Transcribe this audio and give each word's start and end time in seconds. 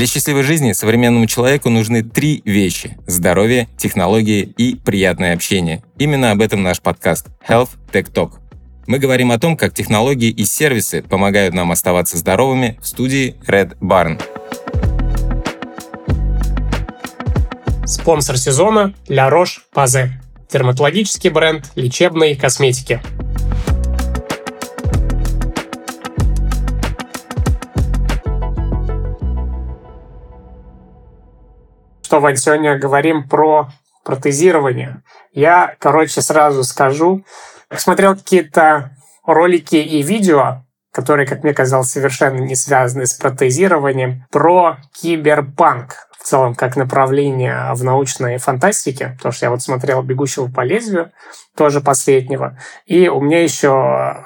Для 0.00 0.06
счастливой 0.06 0.44
жизни 0.44 0.72
современному 0.72 1.26
человеку 1.26 1.68
нужны 1.68 2.02
три 2.02 2.40
вещи– 2.46 2.96
здоровье, 3.06 3.68
технологии 3.76 4.40
и 4.56 4.74
приятное 4.74 5.34
общение. 5.34 5.82
Именно 5.98 6.30
об 6.30 6.40
этом 6.40 6.62
наш 6.62 6.80
подкаст 6.80 7.26
Health 7.46 7.68
Tech 7.92 8.10
Talk. 8.10 8.32
Мы 8.86 8.98
говорим 8.98 9.30
о 9.30 9.38
том, 9.38 9.58
как 9.58 9.74
технологии 9.74 10.30
и 10.30 10.46
сервисы 10.46 11.02
помогают 11.02 11.52
нам 11.52 11.70
оставаться 11.70 12.16
здоровыми 12.16 12.78
в 12.80 12.86
студии 12.86 13.36
Red 13.46 13.76
Barn. 13.80 14.18
Спонсор 17.84 18.38
сезона– 18.38 18.94
La 19.06 19.30
Roche-Posay. 19.30 20.12
Дерматологический 20.50 21.28
бренд 21.28 21.70
лечебной 21.74 22.36
косметики. 22.36 23.02
Что, 32.10 32.18
Вань, 32.18 32.34
сегодня 32.34 32.76
говорим 32.76 33.28
про 33.28 33.68
протезирование. 34.04 35.04
Я, 35.32 35.76
короче, 35.78 36.20
сразу 36.22 36.64
скажу, 36.64 37.24
смотрел 37.72 38.16
какие-то 38.16 38.96
ролики 39.24 39.76
и 39.76 40.02
видео, 40.02 40.64
которые, 40.90 41.24
как 41.24 41.44
мне 41.44 41.54
казалось, 41.54 41.92
совершенно 41.92 42.40
не 42.40 42.56
связаны 42.56 43.06
с 43.06 43.14
протезированием, 43.14 44.26
про 44.32 44.78
киберпанк. 44.92 46.08
В 46.18 46.24
целом 46.24 46.56
как 46.56 46.74
направление 46.74 47.72
в 47.74 47.84
научной 47.84 48.38
фантастике, 48.38 49.14
потому 49.16 49.30
что 49.30 49.46
я 49.46 49.50
вот 49.50 49.62
смотрел 49.62 50.02
«Бегущего 50.02 50.50
по 50.50 50.62
лезвию», 50.62 51.12
тоже 51.56 51.80
последнего, 51.80 52.58
и 52.86 53.06
у 53.06 53.20
меня 53.20 53.40
еще 53.40 53.68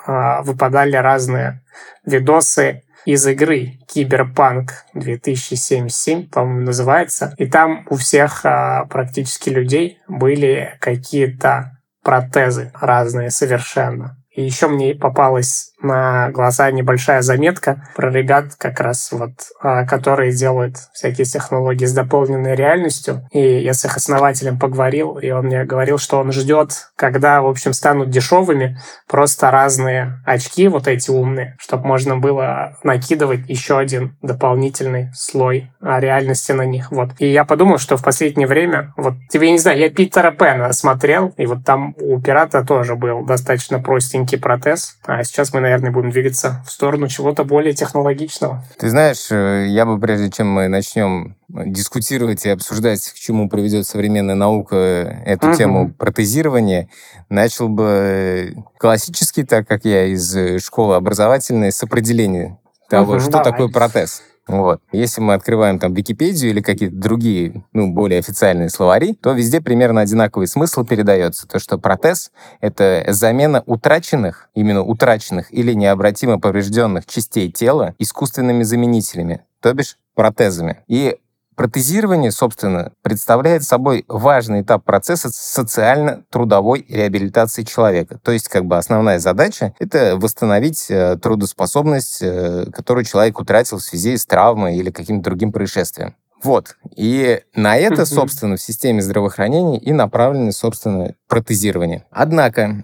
э, 0.07 0.43
выпадали 0.43 0.97
разные 0.97 1.63
видосы 2.07 2.83
из 3.05 3.27
игры 3.27 3.79
Киберпанк 3.87 4.85
2077, 4.95 6.29
по-моему, 6.29 6.61
называется. 6.63 7.35
И 7.39 7.47
там 7.47 7.87
у 7.91 7.97
всех 7.97 8.45
а, 8.45 8.87
практически 8.87 9.51
людей 9.51 9.99
были 10.09 10.77
какие-то 10.81 11.79
протезы 12.03 12.71
разные 12.75 13.31
совершенно. 13.31 14.17
И 14.35 14.43
еще 14.43 14.69
мне 14.69 14.95
попалась 14.95 15.75
на 15.85 16.31
глаза 16.31 16.71
небольшая 16.71 17.23
заметка 17.23 17.89
про 17.95 18.11
ребят, 18.11 18.55
как 18.59 18.81
раз 18.81 19.13
вот, 19.13 19.31
а, 19.61 19.85
которые 19.85 20.33
делают 20.33 20.77
всякие 20.93 21.25
технологии 21.25 21.85
с 21.85 21.93
дополненной 21.93 22.57
реальностью. 22.57 23.29
И 23.33 23.41
я 23.41 23.75
с 23.75 23.85
их 23.85 23.97
основателем 23.97 24.59
поговорил, 24.59 25.19
и 25.19 25.31
он 25.31 25.47
мне 25.47 25.65
говорил, 25.65 25.99
что 25.99 26.19
он 26.19 26.33
ждет, 26.33 26.89
когда, 26.97 27.43
в 27.43 27.47
общем, 27.47 27.73
станут 27.73 28.11
дешевыми 28.11 28.79
просто 29.09 29.51
разные 29.51 30.23
очки, 30.25 30.69
вот 30.69 30.89
эти 30.89 31.11
умные, 31.11 31.57
чтобы 31.61 31.87
можно 31.87 32.17
было 32.17 32.79
накидывать 32.83 33.49
еще 33.49 33.79
один 33.79 34.17
дополнительный 34.23 35.11
слой 35.15 35.71
а, 35.81 36.01
реальности 36.01 36.53
на 36.53 36.65
них. 36.65 36.91
Вот. 36.91 37.11
И 37.19 37.27
я 37.27 37.45
подумал, 37.45 37.79
что 37.79 37.97
в 37.97 38.03
последнее 38.03 38.49
время, 38.49 38.93
вот 38.97 39.15
тебе, 39.31 39.51
не 39.51 39.59
знаю, 39.59 39.79
я 39.79 39.91
Питера 39.91 40.31
Пэна 40.31 40.73
смотрел, 40.73 41.35
и 41.37 41.47
вот 41.47 41.65
там 41.65 41.95
у 42.01 42.21
пирата 42.21 42.65
тоже 42.65 42.97
был 42.97 43.25
достаточно 43.25 43.81
простенький 43.81 44.24
протез, 44.37 44.97
а 45.05 45.23
сейчас 45.25 45.53
мы, 45.53 45.61
наверное, 45.61 45.91
будем 45.91 46.11
двигаться 46.11 46.63
в 46.67 46.71
сторону 46.71 47.09
чего-то 47.09 47.45
более 47.45 47.75
технологичного. 47.75 48.65
Ты 48.79 48.89
знаешь, 48.89 49.31
э, 49.31 49.67
я 49.69 49.87
бы, 49.87 49.99
прежде 49.99 50.31
чем 50.31 50.51
мы 50.51 50.69
начнем 50.69 51.37
дискутировать 51.49 52.45
и 52.47 52.51
обсуждать, 52.51 53.01
к 53.01 53.15
чему 53.15 53.49
приведет 53.49 53.87
современная 53.87 54.35
наука 54.35 54.77
эту 55.25 55.49
угу. 55.49 55.57
тему 55.57 55.93
протезирования, 55.93 56.89
начал 57.29 57.69
бы 57.69 58.55
классически, 58.79 59.45
так 59.45 59.69
как 59.69 59.85
я 59.85 60.07
из 60.07 60.63
школы 60.63 60.97
образовательной, 60.97 61.71
с 61.71 61.83
определения 61.83 62.59
того, 62.89 63.15
угу, 63.15 63.21
что 63.21 63.31
давай. 63.31 63.53
такое 63.53 63.69
протез. 63.69 64.23
Вот. 64.47 64.83
Если 64.93 65.21
мы 65.21 65.35
открываем 65.35 65.79
там 65.79 65.95
Википедию 65.95 66.51
или 66.51 66.61
какие-то 66.61 66.95
другие, 66.95 67.65
ну, 67.73 67.93
более 67.93 68.19
официальные 68.19 68.69
словари, 68.69 69.15
то 69.15 69.33
везде 69.33 69.61
примерно 69.61 70.03
одинаковый 70.03 70.47
смысл 70.47 70.85
передается. 70.85 71.49
То, 71.49 71.59
что 71.59 71.79
протез— 71.79 72.31
это 72.61 73.05
замена 73.09 73.63
утраченных, 73.67 74.49
именно 74.55 74.83
утраченных 74.83 75.53
или 75.53 75.73
необратимо 75.73 76.39
поврежденных 76.39 77.07
частей 77.07 77.51
тела 77.51 77.95
искусственными 77.99 78.65
заменителями, 78.65 79.43
то 79.61 79.73
бишь 79.73 79.97
протезами. 80.15 80.81
И 80.89 81.17
Протезирование, 81.57 82.33
собственно, 82.33 82.93
представляет 83.03 83.63
собой 83.63 84.05
важный 84.09 84.63
этап 84.63 84.85
процесса 84.85 85.31
социально-трудовой 85.33 86.85
реабилитации 86.89 87.63
человека. 87.63 88.19
То 88.23 88.33
есть, 88.33 88.49
как 88.49 88.65
бы 88.67 88.77
основная 88.77 89.19
задача— 89.19 89.75
это 89.79 90.17
восстановить 90.17 90.87
э, 90.91 91.17
трудоспособность, 91.17 92.19
э, 92.23 92.67
которую 92.73 93.05
человек 93.05 93.39
утратил 93.39 93.79
в 93.79 93.83
связи 93.83 94.17
с 94.17 94.27
травмой 94.27 94.77
или 94.77 94.91
каким-то 94.91 95.25
другим 95.31 95.53
происшествием. 95.53 96.17
Вот. 96.45 96.77
И 96.95 97.41
на 97.55 97.77
это, 97.77 98.05
собственно, 98.05 98.57
в 98.57 98.61
системе 98.61 99.01
здравоохранения 99.01 99.79
и 99.79 99.93
направлено, 99.93 100.53
собственно, 100.53 101.15
протезирование. 101.27 102.05
Однако, 102.11 102.83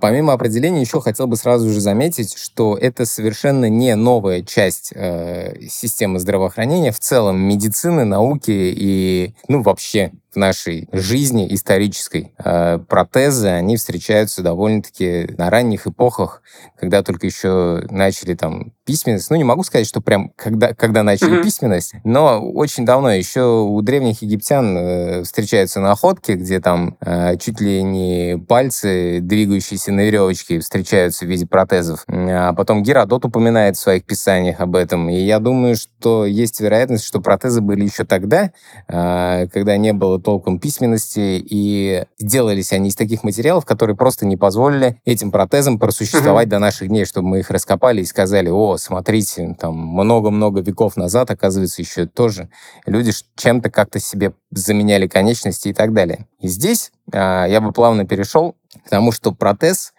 помимо 0.00 0.32
определения, 0.32 0.80
еще 0.80 1.00
хотел 1.00 1.26
бы 1.26 1.36
сразу 1.36 1.68
же 1.70 1.80
заметить, 1.80 2.36
что 2.36 2.76
это 2.76 3.04
совершенно 3.06 3.68
не 3.68 3.94
новая 3.96 4.42
часть 4.42 4.92
э, 4.94 5.56
системы 5.68 6.18
здравоохранения, 6.18 6.92
в 6.92 6.98
целом 6.98 7.38
медицины, 7.40 8.04
науки 8.04 8.50
и, 8.50 9.34
ну, 9.48 9.62
вообще 9.62 10.12
в 10.32 10.36
нашей 10.36 10.88
жизни 10.92 11.52
исторической. 11.54 12.32
Э, 12.42 12.78
протезы, 12.78 13.48
они 13.48 13.76
встречаются 13.76 14.42
довольно-таки 14.42 15.34
на 15.38 15.50
ранних 15.50 15.86
эпохах, 15.86 16.42
когда 16.78 17.02
только 17.02 17.26
еще 17.26 17.86
начали 17.90 18.34
там 18.34 18.72
письменность. 18.84 19.30
Ну, 19.30 19.36
не 19.36 19.44
могу 19.44 19.62
сказать, 19.64 19.86
что 19.86 20.00
прям 20.00 20.32
когда, 20.36 20.74
когда 20.74 21.02
начали 21.02 21.38
mm-hmm. 21.38 21.42
письменность, 21.42 21.94
но 22.04 22.40
очень 22.40 22.84
давно 22.84 23.10
еще 23.12 23.62
у 23.62 23.80
древних 23.82 24.22
египтян 24.22 24.76
э, 24.76 25.22
встречаются 25.24 25.80
находки, 25.80 26.32
где 26.32 26.60
там 26.60 26.96
э, 27.00 27.36
чуть 27.38 27.60
ли 27.60 27.82
не 27.82 28.38
пальцы, 28.38 29.20
двигающиеся 29.20 29.92
на 29.92 30.00
веревочке, 30.00 30.60
встречаются 30.60 31.24
в 31.24 31.28
виде 31.28 31.46
протезов. 31.46 32.04
А 32.08 32.52
потом 32.52 32.82
Геродот 32.82 33.24
упоминает 33.24 33.76
в 33.76 33.80
своих 33.80 34.04
писаниях 34.04 34.60
об 34.60 34.76
этом. 34.76 35.08
И 35.08 35.16
я 35.16 35.38
думаю, 35.38 35.76
что 35.76 36.26
есть 36.26 36.60
вероятность, 36.60 37.04
что 37.04 37.20
протезы 37.20 37.60
были 37.60 37.84
еще 37.84 38.04
тогда, 38.04 38.52
э, 38.88 39.48
когда 39.52 39.76
не 39.76 39.92
было 39.92 40.17
толком 40.20 40.58
письменности, 40.58 41.42
и 41.44 42.04
делались 42.18 42.72
они 42.72 42.88
из 42.88 42.96
таких 42.96 43.24
материалов, 43.24 43.64
которые 43.64 43.96
просто 43.96 44.26
не 44.26 44.36
позволили 44.36 45.00
этим 45.04 45.30
протезам 45.30 45.78
просуществовать 45.78 46.46
mm-hmm. 46.46 46.50
до 46.50 46.58
наших 46.58 46.88
дней, 46.88 47.04
чтобы 47.04 47.28
мы 47.28 47.38
их 47.40 47.50
раскопали 47.50 48.02
и 48.02 48.04
сказали, 48.04 48.48
о, 48.48 48.76
смотрите, 48.76 49.56
там 49.58 49.76
много-много 49.76 50.60
веков 50.60 50.96
назад, 50.96 51.30
оказывается, 51.30 51.82
еще 51.82 52.06
тоже 52.06 52.48
люди 52.86 53.12
чем-то 53.36 53.70
как-то 53.70 54.00
себе 54.00 54.32
заменяли 54.50 55.06
конечности 55.06 55.68
и 55.68 55.72
так 55.72 55.92
далее. 55.92 56.26
И 56.40 56.48
здесь 56.48 56.92
а, 57.12 57.46
я 57.46 57.60
бы 57.60 57.72
плавно 57.72 58.06
перешел 58.06 58.56
к 58.84 58.88
тому, 58.88 59.12
что 59.12 59.32
протез 59.32 59.92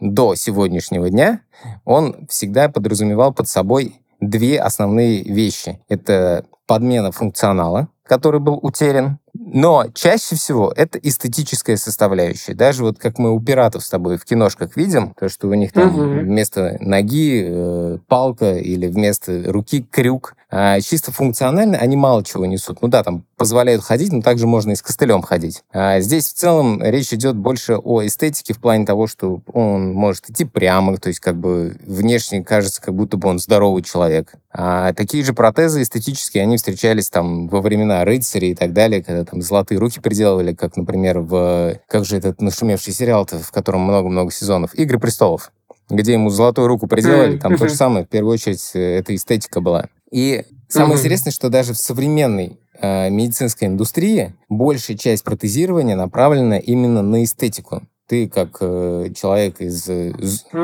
до 0.00 0.34
сегодняшнего 0.34 1.08
дня, 1.10 1.40
он 1.84 2.26
всегда 2.28 2.68
подразумевал 2.68 3.32
под 3.32 3.48
собой 3.48 4.00
две 4.20 4.60
основные 4.60 5.22
вещи. 5.22 5.80
Это 5.88 6.44
подмена 6.66 7.12
функционала, 7.12 7.88
который 8.06 8.40
был 8.40 8.58
утерян. 8.62 9.18
Но 9.38 9.86
чаще 9.94 10.34
всего 10.34 10.72
это 10.74 10.98
эстетическая 10.98 11.76
составляющая. 11.76 12.54
Даже 12.54 12.82
вот 12.82 12.98
как 12.98 13.18
мы 13.18 13.32
у 13.32 13.40
пиратов 13.40 13.84
с 13.84 13.90
тобой 13.90 14.16
в 14.16 14.24
киношках 14.24 14.76
видим, 14.76 15.14
то, 15.18 15.28
что 15.28 15.48
у 15.48 15.54
них 15.54 15.72
там 15.72 15.88
угу. 15.88 16.20
вместо 16.20 16.78
ноги 16.80 17.44
э, 17.46 17.98
палка 18.08 18.56
или 18.56 18.86
вместо 18.86 19.42
руки 19.52 19.86
крюк. 19.90 20.34
А 20.48 20.80
чисто 20.80 21.10
функционально 21.12 21.76
они 21.78 21.96
мало 21.96 22.24
чего 22.24 22.46
несут. 22.46 22.80
Ну 22.80 22.88
да, 22.88 23.02
там 23.02 23.24
позволяют 23.36 23.82
ходить, 23.82 24.12
но 24.12 24.22
также 24.22 24.46
можно 24.46 24.70
и 24.70 24.76
с 24.76 24.82
костылем 24.82 25.20
ходить. 25.20 25.64
А 25.72 26.00
здесь 26.00 26.28
в 26.28 26.34
целом 26.34 26.82
речь 26.82 27.12
идет 27.12 27.36
больше 27.36 27.76
о 27.76 28.06
эстетике 28.06 28.54
в 28.54 28.60
плане 28.60 28.86
того, 28.86 29.06
что 29.06 29.40
он 29.52 29.92
может 29.92 30.30
идти 30.30 30.44
прямо, 30.44 30.96
то 30.96 31.08
есть 31.08 31.20
как 31.20 31.36
бы 31.36 31.76
внешне 31.84 32.44
кажется, 32.44 32.80
как 32.80 32.94
будто 32.94 33.16
бы 33.16 33.28
он 33.28 33.38
здоровый 33.38 33.82
человек. 33.82 34.34
А 34.58 34.94
такие 34.94 35.22
же 35.22 35.34
протезы 35.34 35.82
эстетические, 35.82 36.44
они 36.44 36.56
встречались 36.56 37.10
там 37.10 37.48
во 37.48 37.60
времена 37.60 37.95
рыцарей 38.04 38.52
и 38.52 38.54
так 38.54 38.72
далее, 38.72 39.02
когда 39.02 39.24
там 39.24 39.42
золотые 39.42 39.78
руки 39.78 40.00
приделывали, 40.00 40.54
как, 40.54 40.76
например, 40.76 41.20
в... 41.20 41.80
Как 41.88 42.04
же 42.04 42.16
этот 42.16 42.40
нашумевший 42.40 42.92
сериал 42.92 43.26
в 43.26 43.50
котором 43.50 43.82
много-много 43.82 44.30
сезонов? 44.30 44.74
«Игры 44.74 44.98
престолов» 44.98 45.52
где 45.88 46.14
ему 46.14 46.30
золотую 46.30 46.66
руку 46.66 46.86
приделали, 46.86 47.38
там 47.38 47.56
то 47.56 47.68
же 47.68 47.74
самое, 47.74 48.04
в 48.04 48.08
первую 48.08 48.34
очередь, 48.34 48.70
э, 48.74 48.98
это 48.98 49.14
эстетика 49.14 49.60
была. 49.60 49.88
И 50.10 50.44
самое 50.68 50.98
интересное, 50.98 51.30
что 51.30 51.48
даже 51.48 51.74
в 51.74 51.78
современной 51.78 52.58
э, 52.80 53.10
медицинской 53.10 53.68
индустрии 53.68 54.34
большая 54.48 54.96
часть 54.96 55.24
протезирования 55.24 55.96
направлена 55.96 56.58
именно 56.58 57.02
на 57.02 57.22
эстетику 57.22 57.82
ты 58.06 58.28
как 58.28 58.58
э, 58.60 59.10
человек 59.14 59.60
из 59.60 59.88
э, 59.88 60.12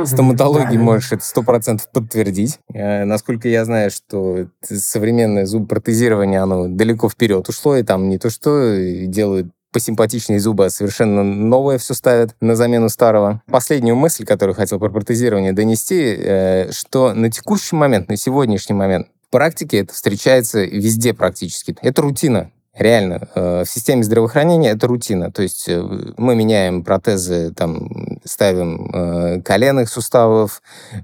стоматологии 0.05 0.77
можешь 0.77 1.13
это 1.13 1.25
сто 1.25 1.43
процентов 1.43 1.91
подтвердить. 1.91 2.59
Э, 2.73 3.05
насколько 3.05 3.49
я 3.49 3.65
знаю, 3.65 3.91
что 3.91 4.47
современное 4.63 5.47
зубопротезирование, 5.47 6.41
оно 6.41 6.69
далеко 6.69 7.09
вперед 7.09 7.49
ушло, 7.49 7.77
и 7.77 7.83
там 7.83 8.09
не 8.09 8.19
то 8.19 8.31
что 8.31 8.77
делают 9.07 9.49
посимпатичнее 9.73 10.39
зубы, 10.39 10.67
а 10.67 10.71
совершенно 10.71 11.23
новое 11.23 11.79
все 11.79 11.95
ставят 11.95 12.37
на 12.41 12.55
замену 12.55 12.89
старого. 12.91 13.43
Последнюю 13.51 13.97
мысль, 13.97 14.25
которую 14.25 14.55
хотел 14.55 14.79
про 14.79 14.91
протезирование 14.91 15.53
донести, 15.53 16.15
э, 16.19 16.71
что 16.73 17.15
на 17.15 17.31
текущий 17.31 17.75
момент, 17.75 18.09
на 18.09 18.17
сегодняшний 18.17 18.75
момент, 18.75 19.09
практике 19.33 19.79
это 19.79 19.95
встречается 19.95 20.63
везде 20.63 21.15
практически. 21.15 21.75
Это 21.81 22.03
рутина. 22.03 22.53
Реально, 22.75 23.29
э, 23.35 23.65
в 23.65 23.69
системе 23.69 24.03
здравоохранения 24.03 24.71
это 24.71 24.87
рутина. 24.87 25.31
То 25.31 25.43
есть 25.43 25.69
э, 25.69 25.83
мы 26.17 26.35
меняем 26.35 26.83
протезы, 26.83 27.53
там, 27.53 28.19
ставим 28.25 28.91
э, 28.91 29.43
коленных 29.43 29.91
суставов, 29.91 30.63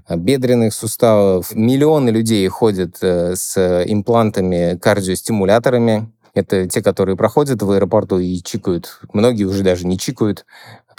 бедренных 0.09 0.73
суставов. 0.73 1.53
Миллионы 1.53 2.09
людей 2.09 2.47
ходят 2.47 2.97
с 3.01 3.83
имплантами, 3.85 4.79
кардиостимуляторами. 4.81 6.11
Это 6.33 6.67
те, 6.67 6.81
которые 6.81 7.15
проходят 7.15 7.61
в 7.61 7.69
аэропорту 7.69 8.17
и 8.17 8.41
чикают. 8.41 8.99
Многие 9.13 9.43
уже 9.43 9.61
даже 9.61 9.85
не 9.85 9.99
чикают. 9.99 10.45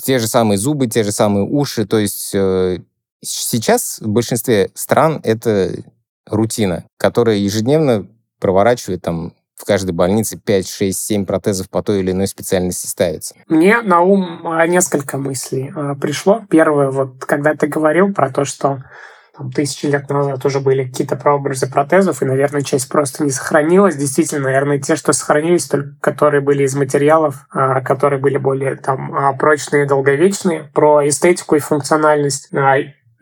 Те 0.00 0.20
же 0.20 0.28
самые 0.28 0.58
зубы, 0.58 0.86
те 0.86 1.02
же 1.02 1.10
самые 1.10 1.46
уши. 1.46 1.84
То 1.84 1.98
есть 1.98 2.34
сейчас 3.22 3.98
в 4.00 4.08
большинстве 4.08 4.70
стран 4.74 5.20
это 5.24 5.72
рутина, 6.26 6.84
которая 6.96 7.36
ежедневно 7.36 8.06
проворачивает 8.38 9.02
там 9.02 9.34
в 9.60 9.66
каждой 9.66 9.92
больнице 9.92 10.38
5, 10.38 10.68
6, 10.68 10.98
7 10.98 11.26
протезов 11.26 11.68
по 11.68 11.82
той 11.82 12.00
или 12.00 12.12
иной 12.12 12.26
специальности 12.26 12.86
ставится. 12.86 13.34
Мне 13.46 13.82
на 13.82 14.00
ум 14.00 14.46
а, 14.46 14.66
несколько 14.66 15.18
мыслей 15.18 15.70
а, 15.76 15.94
пришло. 15.94 16.42
Первое, 16.48 16.90
вот 16.90 17.24
когда 17.26 17.54
ты 17.54 17.66
говорил 17.66 18.14
про 18.14 18.30
то, 18.30 18.46
что 18.46 18.82
там, 19.36 19.52
тысячи 19.52 19.84
лет 19.84 20.08
назад 20.08 20.44
уже 20.46 20.60
были 20.60 20.84
какие-то 20.84 21.16
прообразы 21.16 21.70
протезов, 21.70 22.22
и, 22.22 22.24
наверное, 22.24 22.62
часть 22.62 22.88
просто 22.88 23.22
не 23.22 23.30
сохранилась. 23.30 23.96
Действительно, 23.96 24.44
наверное, 24.44 24.78
те, 24.78 24.96
что 24.96 25.12
сохранились, 25.12 25.66
только 25.66 25.94
которые 26.00 26.40
были 26.40 26.62
из 26.62 26.74
материалов, 26.74 27.46
а, 27.50 27.82
которые 27.82 28.18
были 28.18 28.38
более 28.38 28.76
там 28.76 29.36
прочные 29.38 29.84
и 29.84 29.88
долговечные. 29.88 30.70
Про 30.72 31.06
эстетику 31.06 31.56
и 31.56 31.60
функциональность 31.60 32.48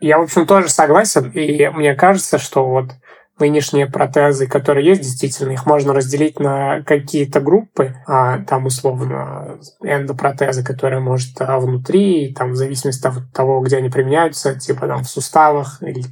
я, 0.01 0.17
в 0.17 0.23
общем, 0.23 0.47
тоже 0.47 0.69
согласен, 0.69 1.29
и 1.31 1.67
мне 1.67 1.93
кажется, 1.93 2.37
что 2.37 2.65
вот 2.65 2.91
нынешние 3.39 3.87
протезы, 3.87 4.47
которые 4.47 4.85
есть, 4.85 5.01
действительно, 5.01 5.51
их 5.51 5.65
можно 5.65 5.93
разделить 5.93 6.39
на 6.39 6.83
какие-то 6.83 7.39
группы, 7.39 7.95
а, 8.07 8.39
там, 8.39 8.65
условно, 8.65 9.59
эндопротезы, 9.81 10.63
которые, 10.63 10.99
может, 10.99 11.39
а, 11.39 11.59
внутри, 11.59 12.33
там, 12.33 12.51
в 12.51 12.55
зависимости 12.55 13.07
от 13.07 13.31
того, 13.33 13.61
где 13.61 13.77
они 13.77 13.89
применяются, 13.89 14.59
типа, 14.59 14.87
там, 14.87 15.03
в 15.03 15.09
суставах 15.09 15.81
или 15.81 16.03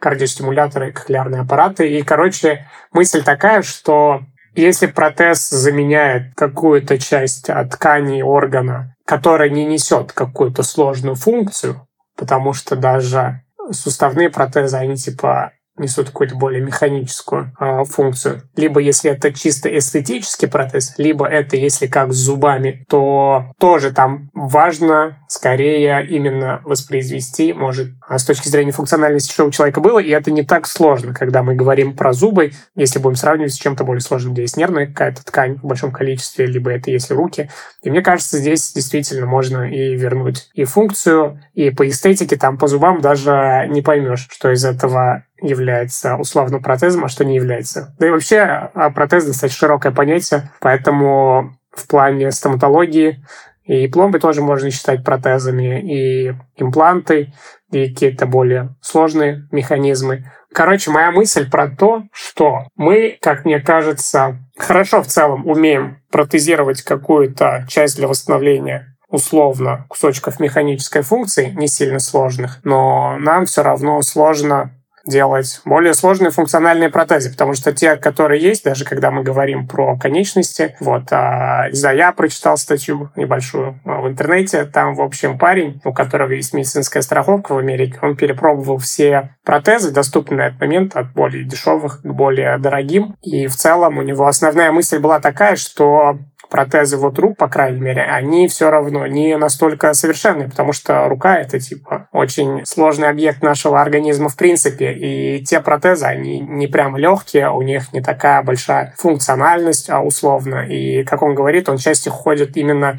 кардиостимуляторы, 0.00 0.92
кохлеарные 0.92 1.42
аппараты. 1.42 1.88
И, 1.98 2.02
короче, 2.02 2.66
мысль 2.92 3.22
такая, 3.22 3.62
что 3.62 4.20
если 4.54 4.86
протез 4.86 5.48
заменяет 5.50 6.34
какую-то 6.34 6.98
часть 6.98 7.48
ткани 7.70 8.22
органа, 8.22 8.96
которая 9.04 9.50
не 9.50 9.64
несет 9.64 10.12
какую-то 10.12 10.62
сложную 10.62 11.14
функцию, 11.14 11.86
потому 12.16 12.52
что 12.52 12.76
даже 12.76 13.42
суставные 13.70 14.30
протезы, 14.30 14.76
они 14.76 14.96
типа 14.96 15.52
несут 15.78 16.08
какую-то 16.08 16.36
более 16.36 16.62
механическую 16.62 17.52
э, 17.58 17.84
функцию. 17.84 18.42
Либо 18.56 18.80
если 18.80 19.10
это 19.10 19.32
чисто 19.32 19.76
эстетический 19.76 20.48
протез, 20.48 20.94
либо 20.98 21.26
это 21.26 21.56
если 21.56 21.86
как 21.86 22.12
с 22.12 22.16
зубами, 22.16 22.84
то 22.88 23.52
тоже 23.58 23.92
там 23.92 24.30
важно 24.34 25.18
скорее 25.28 26.06
именно 26.06 26.60
воспроизвести, 26.64 27.52
может, 27.52 27.88
а 28.06 28.18
с 28.18 28.24
точки 28.24 28.48
зрения 28.48 28.72
функциональности, 28.72 29.32
что 29.32 29.44
у 29.44 29.50
человека 29.50 29.80
было, 29.80 29.98
и 29.98 30.08
это 30.08 30.30
не 30.30 30.42
так 30.42 30.66
сложно, 30.66 31.14
когда 31.14 31.42
мы 31.42 31.54
говорим 31.54 31.94
про 31.94 32.14
зубы, 32.14 32.52
если 32.74 32.98
будем 32.98 33.16
сравнивать 33.16 33.52
с 33.52 33.58
чем-то 33.58 33.84
более 33.84 34.00
сложным, 34.00 34.32
где 34.32 34.42
есть 34.42 34.56
нервная 34.56 34.86
какая-то 34.86 35.24
ткань 35.24 35.56
в 35.56 35.64
большом 35.64 35.92
количестве, 35.92 36.46
либо 36.46 36.72
это 36.72 36.90
если 36.90 37.12
руки. 37.12 37.50
И 37.82 37.90
мне 37.90 38.00
кажется, 38.00 38.38
здесь 38.38 38.72
действительно 38.72 39.26
можно 39.26 39.70
и 39.70 39.94
вернуть 39.94 40.48
и 40.54 40.64
функцию, 40.64 41.40
и 41.52 41.70
по 41.70 41.86
эстетике, 41.86 42.36
там 42.36 42.56
по 42.56 42.66
зубам 42.66 43.02
даже 43.02 43.66
не 43.68 43.82
поймешь, 43.82 44.26
что 44.30 44.50
из 44.50 44.64
этого 44.64 45.24
является 45.42 46.16
условно 46.16 46.58
протезом, 46.58 47.04
а 47.04 47.08
что 47.08 47.24
не 47.24 47.36
является. 47.36 47.94
Да 47.98 48.06
и 48.06 48.10
вообще 48.10 48.38
а, 48.38 48.90
протез 48.90 49.24
достаточно 49.26 49.58
широкое 49.58 49.92
понятие, 49.92 50.50
поэтому 50.60 51.58
в 51.70 51.86
плане 51.86 52.32
стоматологии 52.32 53.24
и 53.68 53.86
пломбы 53.86 54.18
тоже 54.18 54.40
можно 54.42 54.70
считать 54.70 55.04
протезами, 55.04 55.80
и 55.80 56.34
импланты, 56.56 57.32
и 57.70 57.88
какие-то 57.88 58.26
более 58.26 58.74
сложные 58.80 59.46
механизмы. 59.52 60.24
Короче, 60.52 60.90
моя 60.90 61.12
мысль 61.12 61.48
про 61.48 61.68
то, 61.68 62.04
что 62.10 62.66
мы, 62.76 63.18
как 63.20 63.44
мне 63.44 63.60
кажется, 63.60 64.38
хорошо 64.56 65.02
в 65.02 65.06
целом 65.06 65.46
умеем 65.46 65.98
протезировать 66.10 66.82
какую-то 66.82 67.66
часть 67.68 67.96
для 67.96 68.08
восстановления 68.08 68.96
условно 69.10 69.86
кусочков 69.88 70.40
механической 70.40 71.02
функции, 71.02 71.50
не 71.50 71.68
сильно 71.68 71.98
сложных, 71.98 72.60
но 72.64 73.16
нам 73.18 73.44
все 73.44 73.62
равно 73.62 74.00
сложно 74.02 74.77
делать 75.08 75.60
более 75.64 75.94
сложные 75.94 76.30
функциональные 76.30 76.90
протезы, 76.90 77.30
потому 77.30 77.54
что 77.54 77.72
те, 77.72 77.96
которые 77.96 78.40
есть, 78.40 78.64
даже 78.64 78.84
когда 78.84 79.10
мы 79.10 79.22
говорим 79.22 79.66
про 79.66 79.96
конечности, 79.96 80.76
вот, 80.80 81.04
а, 81.10 81.68
не 81.70 81.76
знаю, 81.76 81.96
я 81.96 82.12
прочитал 82.12 82.56
статью 82.56 83.10
небольшую 83.16 83.80
а, 83.84 84.00
в 84.00 84.08
интернете, 84.08 84.64
там, 84.64 84.94
в 84.94 85.00
общем, 85.00 85.38
парень, 85.38 85.80
у 85.84 85.92
которого 85.92 86.32
есть 86.32 86.52
медицинская 86.52 87.02
страховка 87.02 87.54
в 87.54 87.58
Америке, 87.58 87.98
он 88.02 88.16
перепробовал 88.16 88.78
все 88.78 89.30
протезы, 89.44 89.90
доступные 89.90 90.38
на 90.38 90.46
этот 90.48 90.60
момент, 90.60 90.96
от 90.96 91.12
более 91.12 91.44
дешевых 91.44 92.02
к 92.02 92.06
более 92.06 92.58
дорогим, 92.58 93.16
и 93.22 93.46
в 93.46 93.56
целом 93.56 93.98
у 93.98 94.02
него 94.02 94.26
основная 94.26 94.70
мысль 94.72 94.98
была 94.98 95.20
такая, 95.20 95.56
что 95.56 96.18
протезы 96.48 96.96
вот 96.96 97.18
рук, 97.18 97.36
по 97.36 97.48
крайней 97.48 97.80
мере, 97.80 98.02
они 98.02 98.48
все 98.48 98.70
равно 98.70 99.06
не 99.06 99.36
настолько 99.36 99.94
совершенные, 99.94 100.48
потому 100.48 100.72
что 100.72 101.08
рука— 101.08 101.36
это, 101.40 101.58
типа, 101.58 102.08
очень 102.12 102.64
сложный 102.64 103.08
объект 103.08 103.42
нашего 103.42 103.80
организма 103.80 104.28
в 104.28 104.36
принципе, 104.36 104.92
и 104.92 105.44
те 105.44 105.60
протезы, 105.60 106.06
они 106.06 106.40
не 106.40 106.66
прям 106.66 106.96
легкие, 106.96 107.50
у 107.50 107.62
них 107.62 107.92
не 107.92 108.00
такая 108.00 108.42
большая 108.42 108.94
функциональность, 108.96 109.90
а 109.90 110.00
условно, 110.00 110.66
и, 110.66 111.04
как 111.04 111.22
он 111.22 111.34
говорит, 111.34 111.68
он 111.68 111.78
часто 111.78 112.10
ходит 112.10 112.56
именно 112.56 112.98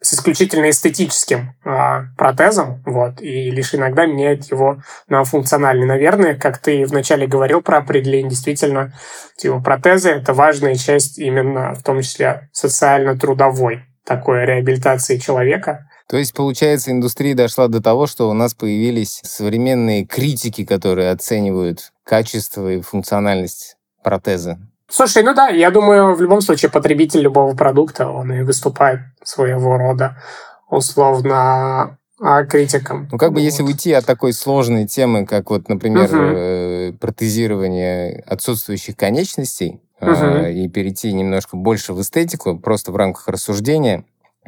с 0.00 0.14
исключительно 0.14 0.70
эстетическим 0.70 1.54
э, 1.64 2.02
протезом, 2.16 2.82
вот, 2.86 3.20
и 3.20 3.50
лишь 3.50 3.74
иногда 3.74 4.06
меняет 4.06 4.44
его 4.50 4.80
на 5.08 5.24
функциональный. 5.24 5.86
Наверное, 5.86 6.36
как 6.36 6.58
ты 6.58 6.84
вначале 6.86 7.26
говорил 7.26 7.62
про 7.62 7.78
определение, 7.78 8.30
действительно, 8.30 8.92
типа, 9.36 9.60
протезы— 9.60 10.10
это 10.10 10.34
важная 10.34 10.76
часть 10.76 11.18
именно, 11.18 11.74
в 11.74 11.82
том 11.82 12.00
числе, 12.02 12.48
социально-трудовой 12.52 13.84
такой 14.04 14.46
реабилитации 14.46 15.18
человека. 15.18 15.88
То 16.08 16.16
есть, 16.16 16.32
получается, 16.32 16.90
индустрия 16.90 17.34
дошла 17.34 17.68
до 17.68 17.82
того, 17.82 18.06
что 18.06 18.30
у 18.30 18.32
нас 18.32 18.54
появились 18.54 19.20
современные 19.24 20.06
критики, 20.06 20.64
которые 20.64 21.10
оценивают 21.10 21.92
качество 22.04 22.72
и 22.72 22.80
функциональность 22.80 23.76
протеза. 24.02 24.58
Слушай, 24.90 25.22
ну 25.22 25.34
да, 25.34 25.48
я 25.48 25.70
думаю, 25.70 26.14
в 26.14 26.22
любом 26.22 26.40
случае 26.40 26.70
потребитель 26.70 27.20
любого 27.20 27.54
продукта, 27.54 28.08
он 28.08 28.32
и 28.32 28.42
выступает 28.42 29.00
своего 29.22 29.76
рода 29.76 30.16
условно 30.70 31.98
а, 32.20 32.44
критиком. 32.44 33.08
Ну, 33.12 33.18
как 33.18 33.30
бы 33.30 33.36
вот. 33.36 33.44
если 33.44 33.62
уйти 33.62 33.92
от 33.92 34.06
такой 34.06 34.32
сложной 34.32 34.86
темы, 34.86 35.26
как 35.26 35.50
вот, 35.50 35.68
например, 35.68 36.06
угу. 36.06 36.22
э, 36.22 36.92
протезирование 36.98 38.24
отсутствующих 38.26 38.96
конечностей, 38.96 39.80
угу. 40.00 40.10
э, 40.10 40.52
и 40.52 40.68
перейти 40.68 41.12
немножко 41.12 41.56
больше 41.56 41.92
в 41.92 42.00
эстетику, 42.00 42.58
просто 42.58 42.90
в 42.90 42.96
рамках 42.96 43.28
рассуждения, 43.28 44.04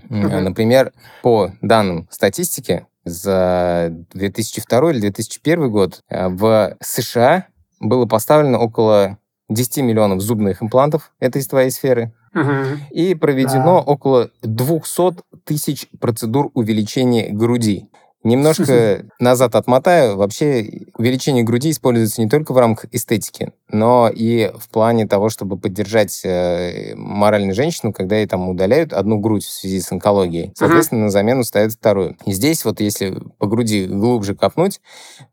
угу. 0.08 0.28
например, 0.40 0.92
по 1.22 1.52
данным 1.60 2.08
статистики, 2.10 2.86
за 3.04 3.88
2002 4.12 4.90
или 4.92 5.00
2001 5.00 5.70
год 5.70 6.00
э, 6.08 6.28
в 6.28 6.76
США 6.80 7.46
было 7.78 8.06
поставлено 8.06 8.58
около 8.58 9.18
10 9.50 9.78
миллионов 9.82 10.20
зубных 10.20 10.62
имплантов, 10.62 11.12
это 11.18 11.38
из 11.38 11.46
твоей 11.46 11.70
сферы, 11.70 12.12
угу. 12.34 12.78
и 12.90 13.14
проведено 13.14 13.82
да. 13.84 13.92
около 13.92 14.30
200 14.42 15.22
тысяч 15.44 15.88
процедур 16.00 16.50
увеличения 16.54 17.30
груди. 17.30 17.88
Немножко 18.22 19.06
назад 19.18 19.54
отмотаю. 19.54 20.16
Вообще 20.16 20.84
увеличение 20.96 21.42
груди 21.42 21.70
используется 21.70 22.20
не 22.20 22.28
только 22.28 22.52
в 22.52 22.58
рамках 22.58 22.92
эстетики, 22.92 23.52
но 23.68 24.10
и 24.14 24.52
в 24.58 24.68
плане 24.68 25.06
того, 25.06 25.30
чтобы 25.30 25.56
поддержать 25.56 26.20
э, 26.24 26.94
моральную 26.96 27.54
женщину, 27.54 27.92
когда 27.92 28.16
ей 28.16 28.26
там 28.26 28.48
удаляют 28.48 28.92
одну 28.92 29.18
грудь 29.18 29.44
в 29.44 29.50
связи 29.50 29.80
с 29.80 29.90
онкологией. 29.90 30.52
Соответственно, 30.54 31.00
uh-huh. 31.00 31.04
на 31.04 31.10
замену 31.10 31.44
ставят 31.44 31.72
вторую. 31.72 32.16
И 32.26 32.32
здесь 32.32 32.64
вот 32.64 32.80
если 32.80 33.18
по 33.38 33.46
груди 33.46 33.86
глубже 33.86 34.34
копнуть, 34.34 34.80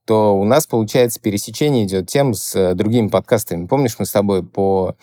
то 0.05 0.39
у 0.39 0.45
нас, 0.45 0.65
получается, 0.65 1.19
пересечение 1.19 1.85
идет 1.85 2.07
тем 2.07 2.33
с 2.33 2.55
э, 2.55 2.73
другими 2.73 3.09
подкастами. 3.09 3.67
Помнишь, 3.67 3.97
мы 3.99 4.05
с 4.05 4.11
тобой 4.11 4.43
по 4.43 4.95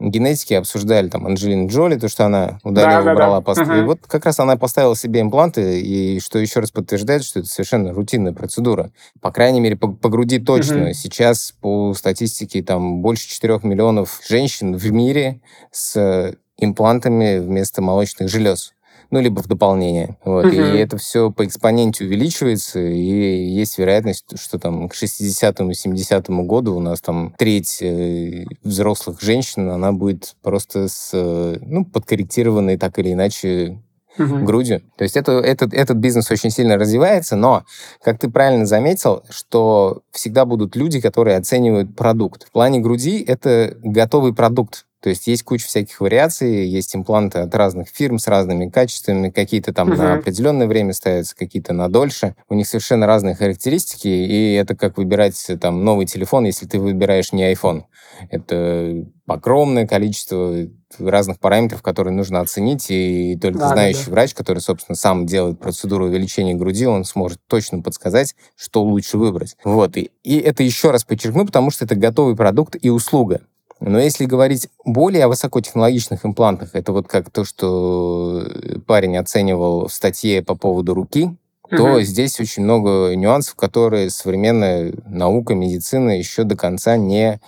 генетики 0.00 0.54
обсуждали 0.54 1.08
там 1.08 1.26
Анджелину 1.26 1.68
Джоли, 1.68 1.96
то, 1.96 2.08
что 2.08 2.24
она 2.26 2.58
удалила, 2.64 3.02
да, 3.02 3.12
убрала 3.12 3.36
да, 3.36 3.40
пасту. 3.42 3.64
Угу. 3.64 3.72
И 3.74 3.82
вот 3.82 4.00
как 4.06 4.24
раз 4.24 4.40
она 4.40 4.56
поставила 4.56 4.96
себе 4.96 5.20
импланты, 5.20 5.80
и 5.80 6.20
что 6.20 6.38
еще 6.38 6.60
раз 6.60 6.70
подтверждает, 6.70 7.22
что 7.22 7.40
это 7.40 7.48
совершенно 7.48 7.92
рутинная 7.92 8.32
процедура. 8.32 8.90
По 9.20 9.30
крайней 9.30 9.60
мере, 9.60 9.76
по, 9.76 9.88
по 9.88 10.08
груди 10.08 10.38
точно. 10.38 10.86
Угу. 10.86 10.94
Сейчас 10.94 11.54
по 11.60 11.94
статистике 11.94 12.62
там 12.62 13.02
больше 13.02 13.28
4 13.28 13.60
миллионов 13.62 14.20
женщин 14.26 14.74
в 14.76 14.90
мире 14.90 15.40
с 15.70 16.34
имплантами 16.56 17.38
вместо 17.38 17.82
молочных 17.82 18.28
желез. 18.28 18.72
Ну, 19.10 19.20
либо 19.20 19.42
в 19.42 19.48
дополнение. 19.48 20.16
Вот. 20.24 20.46
Угу. 20.46 20.54
И 20.54 20.78
это 20.78 20.96
все 20.96 21.30
по 21.30 21.44
экспоненте 21.44 22.04
увеличивается, 22.04 22.80
и 22.80 23.44
есть 23.52 23.78
вероятность, 23.78 24.38
что 24.38 24.58
там 24.58 24.88
к 24.88 24.94
60-му, 24.94 25.72
70-му 25.72 26.44
году 26.44 26.76
у 26.76 26.80
нас 26.80 27.00
там 27.00 27.34
треть 27.38 27.78
э, 27.82 28.44
взрослых 28.62 29.20
женщин, 29.20 29.70
она 29.70 29.92
будет 29.92 30.36
просто 30.42 30.88
с, 30.88 31.10
э, 31.12 31.58
ну, 31.60 31.84
подкорректированной 31.84 32.76
так 32.76 32.98
или 32.98 33.12
иначе 33.12 33.80
угу. 34.18 34.44
грудью. 34.44 34.82
То 34.96 35.04
есть 35.04 35.16
это, 35.16 35.32
этот, 35.32 35.74
этот 35.74 35.96
бизнес 35.96 36.30
очень 36.30 36.50
сильно 36.50 36.76
развивается, 36.76 37.36
но, 37.36 37.64
как 38.02 38.18
ты 38.18 38.30
правильно 38.30 38.66
заметил, 38.66 39.22
что 39.30 40.02
всегда 40.12 40.44
будут 40.44 40.76
люди, 40.76 41.00
которые 41.00 41.36
оценивают 41.36 41.96
продукт. 41.96 42.46
В 42.46 42.52
плане 42.52 42.80
груди 42.80 43.22
это 43.26 43.76
готовый 43.82 44.34
продукт. 44.34 44.86
То 45.02 45.08
есть 45.08 45.26
есть 45.26 45.42
куча 45.44 45.66
всяких 45.66 46.00
вариаций, 46.00 46.66
есть 46.66 46.94
импланты 46.94 47.38
от 47.38 47.54
разных 47.54 47.88
фирм 47.88 48.18
с 48.18 48.26
разными 48.26 48.68
качествами, 48.68 49.30
какие-то 49.30 49.72
там 49.72 49.90
uh-huh. 49.90 49.96
на 49.96 50.14
определенное 50.14 50.66
время 50.66 50.92
ставятся, 50.92 51.34
какие-то 51.34 51.72
на 51.72 51.88
дольше. 51.88 52.34
У 52.48 52.54
них 52.54 52.66
совершенно 52.66 53.06
разные 53.06 53.34
характеристики, 53.34 54.08
и 54.08 54.52
это 54.54 54.76
как 54.76 54.98
выбирать 54.98 55.50
там 55.60 55.84
новый 55.84 56.06
телефон, 56.06 56.44
если 56.44 56.66
ты 56.66 56.78
выбираешь 56.78 57.32
не 57.32 57.50
iPhone. 57.50 57.84
Это 58.28 59.06
огромное 59.26 59.86
количество 59.86 60.66
разных 60.98 61.38
параметров, 61.38 61.82
которые 61.82 62.12
нужно 62.12 62.40
оценить, 62.40 62.86
и 62.90 63.38
только 63.40 63.60
да, 63.60 63.68
знающий 63.68 64.06
да. 64.06 64.12
врач, 64.12 64.34
который, 64.34 64.58
собственно, 64.58 64.96
сам 64.96 65.24
делает 65.24 65.60
процедуру 65.60 66.06
увеличения 66.06 66.54
груди, 66.54 66.86
он 66.86 67.04
сможет 67.04 67.38
точно 67.46 67.80
подсказать, 67.80 68.34
что 68.56 68.82
лучше 68.82 69.16
выбрать. 69.16 69.56
Вот, 69.64 69.96
и, 69.96 70.10
и 70.24 70.38
это 70.38 70.62
еще 70.62 70.90
раз 70.90 71.04
подчеркну, 71.04 71.46
потому 71.46 71.70
что 71.70 71.84
это 71.84 71.94
готовый 71.94 72.36
продукт 72.36 72.76
и 72.80 72.90
услуга. 72.90 73.40
Но 73.80 73.98
если 73.98 74.26
говорить 74.26 74.68
более 74.84 75.24
о 75.24 75.28
высокотехнологичных 75.28 76.24
имплантах, 76.24 76.70
это 76.74 76.92
вот 76.92 77.08
как 77.08 77.30
то, 77.30 77.44
что 77.44 78.46
парень 78.86 79.16
оценивал 79.16 79.88
в 79.88 79.92
статье 79.92 80.42
по 80.42 80.54
поводу 80.54 80.94
руки, 80.94 81.36
то 81.70 81.84
угу. 81.84 82.00
здесь 82.00 82.38
очень 82.40 82.64
много 82.64 83.14
нюансов, 83.14 83.54
которые 83.54 84.10
современная 84.10 84.92
наука, 85.06 85.54
медицина 85.54 86.18
еще 86.18 86.44
до 86.44 86.56
конца 86.56 86.96
не 86.96 87.40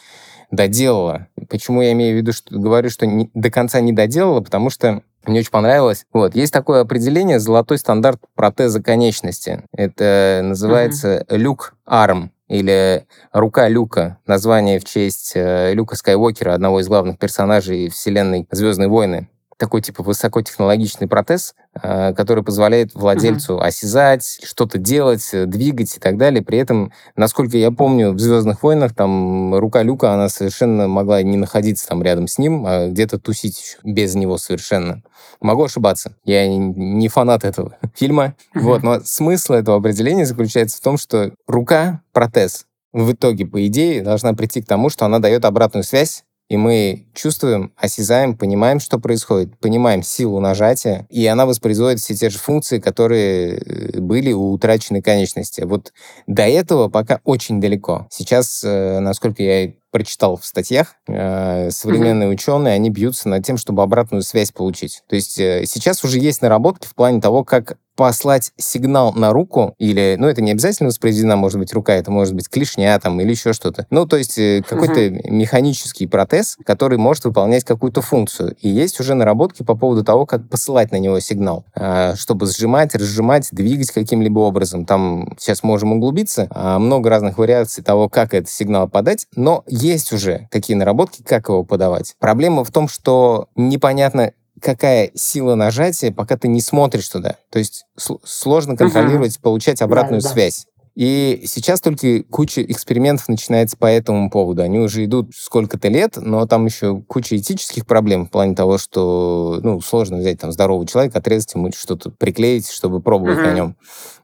доделала. 0.51 1.27
Почему 1.49 1.83
я 1.83 1.93
имею 1.93 2.15
в 2.15 2.17
виду, 2.19 2.33
что 2.33 2.57
говорю, 2.57 2.89
что 2.89 3.07
не, 3.07 3.31
до 3.35 3.51
конца 3.51 3.81
не 3.81 3.93
доделала, 3.93 4.41
потому 4.41 4.71
что 4.71 5.03
мне 5.27 5.41
очень 5.41 5.51
понравилось. 5.51 6.05
Вот, 6.13 6.35
есть 6.35 6.53
такое 6.53 6.81
определение 6.81 7.41
«золотой 7.41 7.79
стандарт 7.79 8.21
протеза 8.35 8.83
конечности». 8.83 9.63
Это 9.73 10.41
называется 10.43 11.25
mm-hmm. 11.29 11.37
люк-арм 11.37 12.33
или 12.53 13.07
«Рука 13.33 13.67
Люка», 13.69 14.19
название 14.27 14.79
в 14.79 14.85
честь 14.85 15.33
э, 15.35 15.73
Люка 15.73 15.97
Скайуокера, 15.97 16.53
одного 16.53 16.81
из 16.81 16.89
главных 16.89 17.19
персонажей 17.19 17.89
вселенной 17.89 18.47
«Звездные 18.51 18.89
войны» 18.89 19.29
такой 19.63 19.81
типа 19.81 20.03
высокотехнологичный 20.03 21.07
протез, 21.07 21.55
э, 21.81 22.13
который 22.15 22.43
позволяет 22.43 22.95
владельцу 22.95 23.55
mm-hmm. 23.55 23.63
осязать, 23.65 24.41
что-то 24.43 24.77
делать, 24.77 25.29
э, 25.33 25.47
двигать 25.47 25.97
и 25.97 26.01
так 26.01 26.17
далее. 26.17 26.43
При 26.43 26.59
этом, 26.59 26.91
насколько 27.15 27.57
я 27.57 27.71
помню, 27.71 28.11
в 28.11 28.19
«Звездных 28.19 28.65
войнах» 28.65 28.93
там 28.93 29.55
рука 29.55 29.85
Люка, 29.85 30.15
она 30.15 30.29
совершенно 30.29 30.89
могла 30.89 31.23
не 31.23 31.37
находиться 31.37 31.87
там 31.87 32.03
рядом 32.03 32.27
с 32.27 32.39
ним, 32.39 32.65
а 32.67 32.89
где-то 32.89 33.21
тусить 33.21 33.61
еще 33.61 33.79
без 33.85 34.17
него 34.17 34.37
совершенно. 34.37 35.05
Могу 35.41 35.63
ошибаться. 35.63 36.17
Я 36.25 36.49
не 36.49 37.07
фанат 37.07 37.45
этого 37.45 37.77
фильма. 37.95 38.35
Mm-hmm. 38.57 38.61
Вот, 38.63 38.83
но 38.83 38.99
смысл 39.05 39.53
этого 39.53 39.77
определения 39.77 40.27
заключается 40.27 40.79
в 40.79 40.81
том, 40.81 40.99
что 40.99 41.31
рука, 41.47 42.03
протез, 42.13 42.67
в 42.93 43.13
итоге, 43.13 43.47
по 43.47 43.65
идее, 43.65 44.03
должна 44.03 44.35
прийти 44.35 44.61
к 44.61 44.67
тому, 44.67 44.91
что 44.91 45.07
она 45.07 45.21
дает 45.21 45.45
обратную 45.45 45.85
связь 45.85 46.25
и 46.53 46.57
мы 46.59 47.07
чувствуем, 47.15 47.73
осязаем, 47.79 48.37
понимаем, 48.37 48.79
что 48.79 48.99
происходит, 48.99 49.59
понимаем 49.59 50.03
силу 50.03 50.39
нажатия, 50.39 51.07
и 51.09 51.25
она 51.27 51.47
воспроизводит 51.47 51.99
все 51.99 52.15
те 52.15 52.29
же 52.29 52.37
функции, 52.37 52.79
которые 52.79 53.57
э, 53.57 54.01
были 54.01 54.33
у 54.33 54.53
утраченной 54.53 55.01
конечности. 55.01 55.63
Вот 55.63 55.95
до 56.27 56.43
этого 56.43 56.91
пока 56.91 57.21
очень 57.25 57.59
далеко. 57.59 58.07
Сейчас, 58.11 58.63
э, 58.65 58.99
насколько 59.01 59.43
я 59.43 59.73
прочитал 59.91 60.37
в 60.37 60.45
статьях, 60.45 60.97
э, 61.07 61.71
современные 61.71 62.29
mm-hmm. 62.29 62.35
ученые, 62.35 62.75
они 62.75 62.91
бьются 62.91 63.31
над 63.31 63.47
тем, 63.47 63.57
чтобы 63.57 63.83
обратную 63.83 64.23
связь 64.23 64.51
получить. 64.51 65.03
То 65.09 65.17
есть 65.17 65.39
э, 65.39 65.65
сейчас 65.67 66.05
уже 66.05 66.19
есть 66.19 66.43
наработки 66.43 66.87
в 66.87 66.95
плане 66.95 67.23
того, 67.23 67.45
как 67.45 67.79
послать 67.97 68.53
сигнал 68.57 69.13
на 69.13 69.33
руку, 69.33 69.75
или, 69.79 70.17
ну, 70.19 70.27
это 70.27 70.43
не 70.43 70.53
обязательно 70.53 70.89
воспроизведена, 70.89 71.37
может 71.37 71.59
быть, 71.59 71.73
рука, 71.73 71.95
это 71.95 72.11
может 72.11 72.35
быть 72.35 72.49
клешня 72.49 72.99
там 72.99 73.21
или 73.21 73.31
еще 73.31 73.53
что-то. 73.53 73.87
Ну, 73.91 74.07
то 74.07 74.17
есть 74.17 74.39
э, 74.39 74.63
какой-то 74.67 75.01
uh-huh. 75.01 75.31
механический 75.31 76.07
протез, 76.07 76.57
который 76.65 76.99
может 76.99 77.25
выполнять 77.25 77.65
какую-то 77.65 78.03
функцию. 78.03 78.57
И 78.61 78.69
есть 78.69 79.01
уже 79.01 79.15
наработки 79.15 79.63
по 79.63 79.77
поводу 79.77 80.05
того, 80.05 80.27
как 80.27 80.49
посылать 80.49 80.93
на 80.93 80.97
него 80.97 81.21
сигнал, 81.21 81.65
э, 81.75 82.15
чтобы 82.17 82.47
сжимать, 82.47 82.95
разжимать, 82.95 83.49
двигать 83.53 83.91
каким-либо 83.91 84.41
образом. 84.41 84.87
Там 84.87 85.35
сейчас 85.39 85.63
можем 85.63 85.93
углубиться, 85.93 86.49
э, 86.55 86.79
много 86.79 87.11
разных 87.11 87.39
вариаций 87.39 87.85
того, 87.85 88.09
как 88.09 88.35
этот 88.35 88.51
сигнал 88.51 88.89
подать, 88.89 89.27
но 89.37 89.65
есть 89.67 90.13
уже 90.13 90.49
такие 90.51 90.77
наработки, 90.77 91.23
как 91.23 91.49
его 91.49 91.65
подавать. 91.65 92.15
Проблема 92.19 92.65
в 92.65 92.71
том, 92.71 92.89
что 92.89 93.49
непонятно, 93.57 94.33
какая 94.63 95.11
сила 95.15 95.55
нажатия, 95.55 96.13
пока 96.13 96.37
ты 96.37 96.49
не 96.49 96.61
смотришь 96.61 97.09
туда. 97.09 97.37
То 97.51 97.59
есть 97.59 97.85
сложно 98.25 98.77
контролировать, 98.77 99.37
угу. 99.37 99.43
получать 99.43 99.83
обратную 99.83 100.23
да, 100.23 100.29
связь. 100.29 100.67
И 100.95 101.45
сейчас 101.47 101.81
только 101.81 102.23
куча 102.25 102.63
экспериментов 102.63 103.29
начинается 103.29 103.77
по 103.77 103.87
этому 103.87 104.31
поводу. 104.31 104.63
Они 104.63 104.79
уже 104.79 105.05
идут 105.05 105.31
сколько-то 105.35 105.89
лет, 105.89 106.17
но 106.17 106.47
там 106.47 106.67
еще 106.67 107.03
куча 107.07 107.37
этических 107.37 107.87
проблем 107.87 108.27
в 108.27 108.31
плане 108.31 108.55
того, 108.55 108.77
что 108.77 109.59
ну, 109.63 109.81
сложно 109.81 110.19
взять 110.19 110.41
там 110.41 110.53
здорового 110.53 110.87
человека, 110.87 111.19
отрезать 111.19 111.55
ему 111.55 111.71
что-то, 111.75 112.11
приклеить, 112.11 112.71
чтобы 112.71 113.01
пробовать 113.01 113.39
uh-huh. 113.39 113.47
на 113.47 113.53
нем 113.55 113.77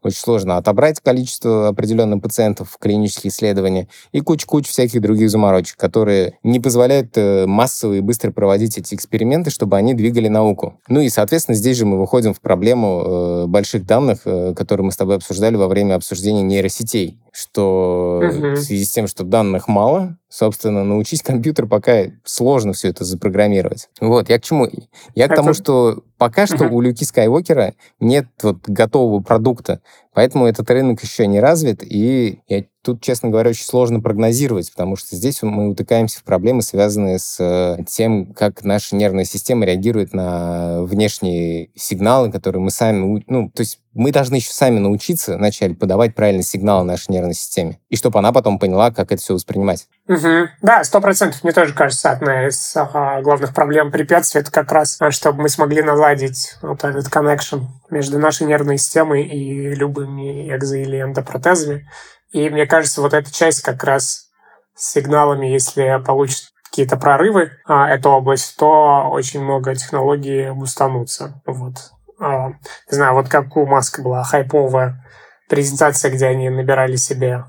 очень 0.03 0.19
сложно 0.19 0.57
отобрать 0.57 1.01
количество 1.01 1.69
определенных 1.69 2.23
пациентов 2.23 2.71
в 2.71 2.79
клинические 2.79 3.31
исследования 3.31 3.89
и 4.13 4.21
куча-куча 4.21 4.71
всяких 4.71 5.01
других 5.01 5.31
заморочек, 5.31 5.77
которые 5.77 6.39
не 6.43 6.61
позволяют 6.61 7.17
э, 7.17 7.47
массово 7.47 7.95
и 7.95 8.01
быстро 8.01 8.31
проводить 8.31 8.79
эти 8.79 8.95
эксперименты, 8.95 9.51
чтобы 9.51 9.77
они 9.77 9.95
двигали 9.95 10.29
науку. 10.29 10.81
Ну 10.89 11.01
и, 11.01 11.09
соответственно, 11.09 11.57
здесь 11.57 11.77
же 11.77 11.87
мы 11.87 11.99
выходим 11.99 12.35
в 12.35 12.41
проблему 12.41 13.03
э, 13.05 13.47
больших 13.47 13.87
данных, 13.87 14.21
э, 14.25 14.55
которые 14.55 14.87
мы 14.87 14.93
с 14.93 14.97
тобой 14.97 15.17
обсуждали 15.17 15.57
во 15.57 15.69
время 15.69 15.95
обсуждения 15.95 16.43
нейросетей 16.59 17.19
что 17.39 18.21
угу. 18.23 18.51
в 18.53 18.57
связи 18.57 18.85
с 18.85 18.91
тем, 18.91 19.07
что 19.07 19.25
данных 19.25 19.69
мало, 19.69 20.19
собственно, 20.29 20.85
научить 20.85 21.23
компьютер 21.23 21.67
пока 21.67 22.07
сложно 22.25 22.73
все 22.73 22.89
это 22.89 23.05
запрограммировать. 23.05 23.89
Вот, 24.01 24.29
я 24.29 24.39
к 24.39 24.43
чему? 24.43 24.69
Я 25.15 25.27
это... 25.27 25.35
к 25.35 25.37
тому, 25.37 25.55
что 25.55 26.03
пока 26.19 26.47
что 26.47 26.67
угу. 26.67 26.77
у 26.77 26.81
Люки 26.81 27.05
Скайуокера 27.05 27.75
нет 28.01 28.27
вот 28.43 28.69
готового 28.69 29.21
продукта, 29.21 29.81
поэтому 30.13 30.47
этот 30.47 30.69
рынок 30.71 31.03
еще 31.03 31.27
не 31.27 31.41
развит, 31.41 31.83
и 31.85 32.41
я 32.49 32.65
тут, 32.83 33.01
честно 33.03 33.29
говоря, 33.29 33.51
очень 33.51 33.65
сложно 33.65 34.01
прогнозировать, 34.01 34.71
потому 34.73 34.97
что 34.97 35.15
здесь 35.15 35.43
мы 35.43 35.69
утыкаемся 35.69 36.21
в 36.21 36.25
проблемы, 36.25 36.63
связанные 36.63 37.19
с 37.19 37.37
э, 37.39 37.85
тем, 37.87 38.33
как 38.33 38.65
наша 38.65 38.97
нервная 38.97 39.25
система 39.25 39.67
реагирует 39.67 40.15
на 40.15 40.83
внешние 40.83 41.71
сигналы, 41.75 42.33
которые 42.33 42.63
мы 42.63 42.71
сами, 42.71 43.23
ну, 43.27 43.51
то 43.51 43.61
есть 43.61 43.81
мы 43.93 44.13
должны 44.13 44.37
еще 44.37 44.53
сами 44.53 44.79
научиться 44.79 45.37
вначале 45.37 45.75
подавать 45.75 46.15
правильный 46.15 46.45
сигнал 46.45 46.85
нашей 46.85 47.13
нервной 47.13 47.28
системе, 47.35 47.79
и 47.89 47.97
чтобы 47.97 48.19
она 48.19 48.33
потом 48.33 48.59
поняла, 48.59 48.91
как 48.91 49.13
это 49.13 49.21
все 49.21 49.35
воспринимать. 49.35 49.87
Угу. 50.09 50.49
Да, 50.63 50.85
сто 50.85 51.01
процентов. 51.01 51.43
Мне 51.45 51.53
тоже 51.53 51.75
кажется, 51.75 52.11
одна 52.11 52.49
из 52.49 52.75
а, 52.77 53.21
главных 53.23 53.55
проблем 53.55 53.91
препятствий 53.91 54.41
это 54.41 54.51
как 54.51 54.73
раз, 54.73 54.97
а, 55.01 55.11
чтобы 55.11 55.43
мы 55.43 55.49
смогли 55.49 55.83
наладить 55.83 56.57
вот 56.63 56.85
этот 56.85 57.07
connection 57.07 57.67
между 57.91 58.19
нашей 58.19 58.47
нервной 58.47 58.79
системой 58.79 59.25
и 59.25 59.75
любыми 59.75 60.55
экзо- 60.55 60.83
или 60.83 61.03
эндопротезами. 61.03 61.89
И 62.33 62.51
мне 62.51 62.67
кажется, 62.67 63.01
вот 63.01 63.15
эта 63.15 63.33
часть 63.33 63.63
как 63.63 63.83
раз 63.85 64.29
с 64.75 64.93
сигналами, 64.93 65.47
если 65.47 66.03
получит 66.05 66.51
какие-то 66.71 66.97
прорывы, 66.97 67.53
а, 67.67 67.89
эту 67.89 68.11
область, 68.11 68.57
то 68.57 69.09
очень 69.11 69.43
много 69.43 69.75
технологий 69.75 70.51
бустанутся. 70.51 71.41
Вот. 71.47 71.75
А, 72.21 72.49
не 72.51 72.57
знаю, 72.91 73.15
вот 73.15 73.29
как 73.29 73.57
у 73.57 73.67
Маска 73.67 74.03
была 74.03 74.23
хайповая 74.23 75.05
презентация, 75.49 76.11
где 76.11 76.27
они 76.27 76.51
набирали 76.51 76.97
себе 76.97 77.45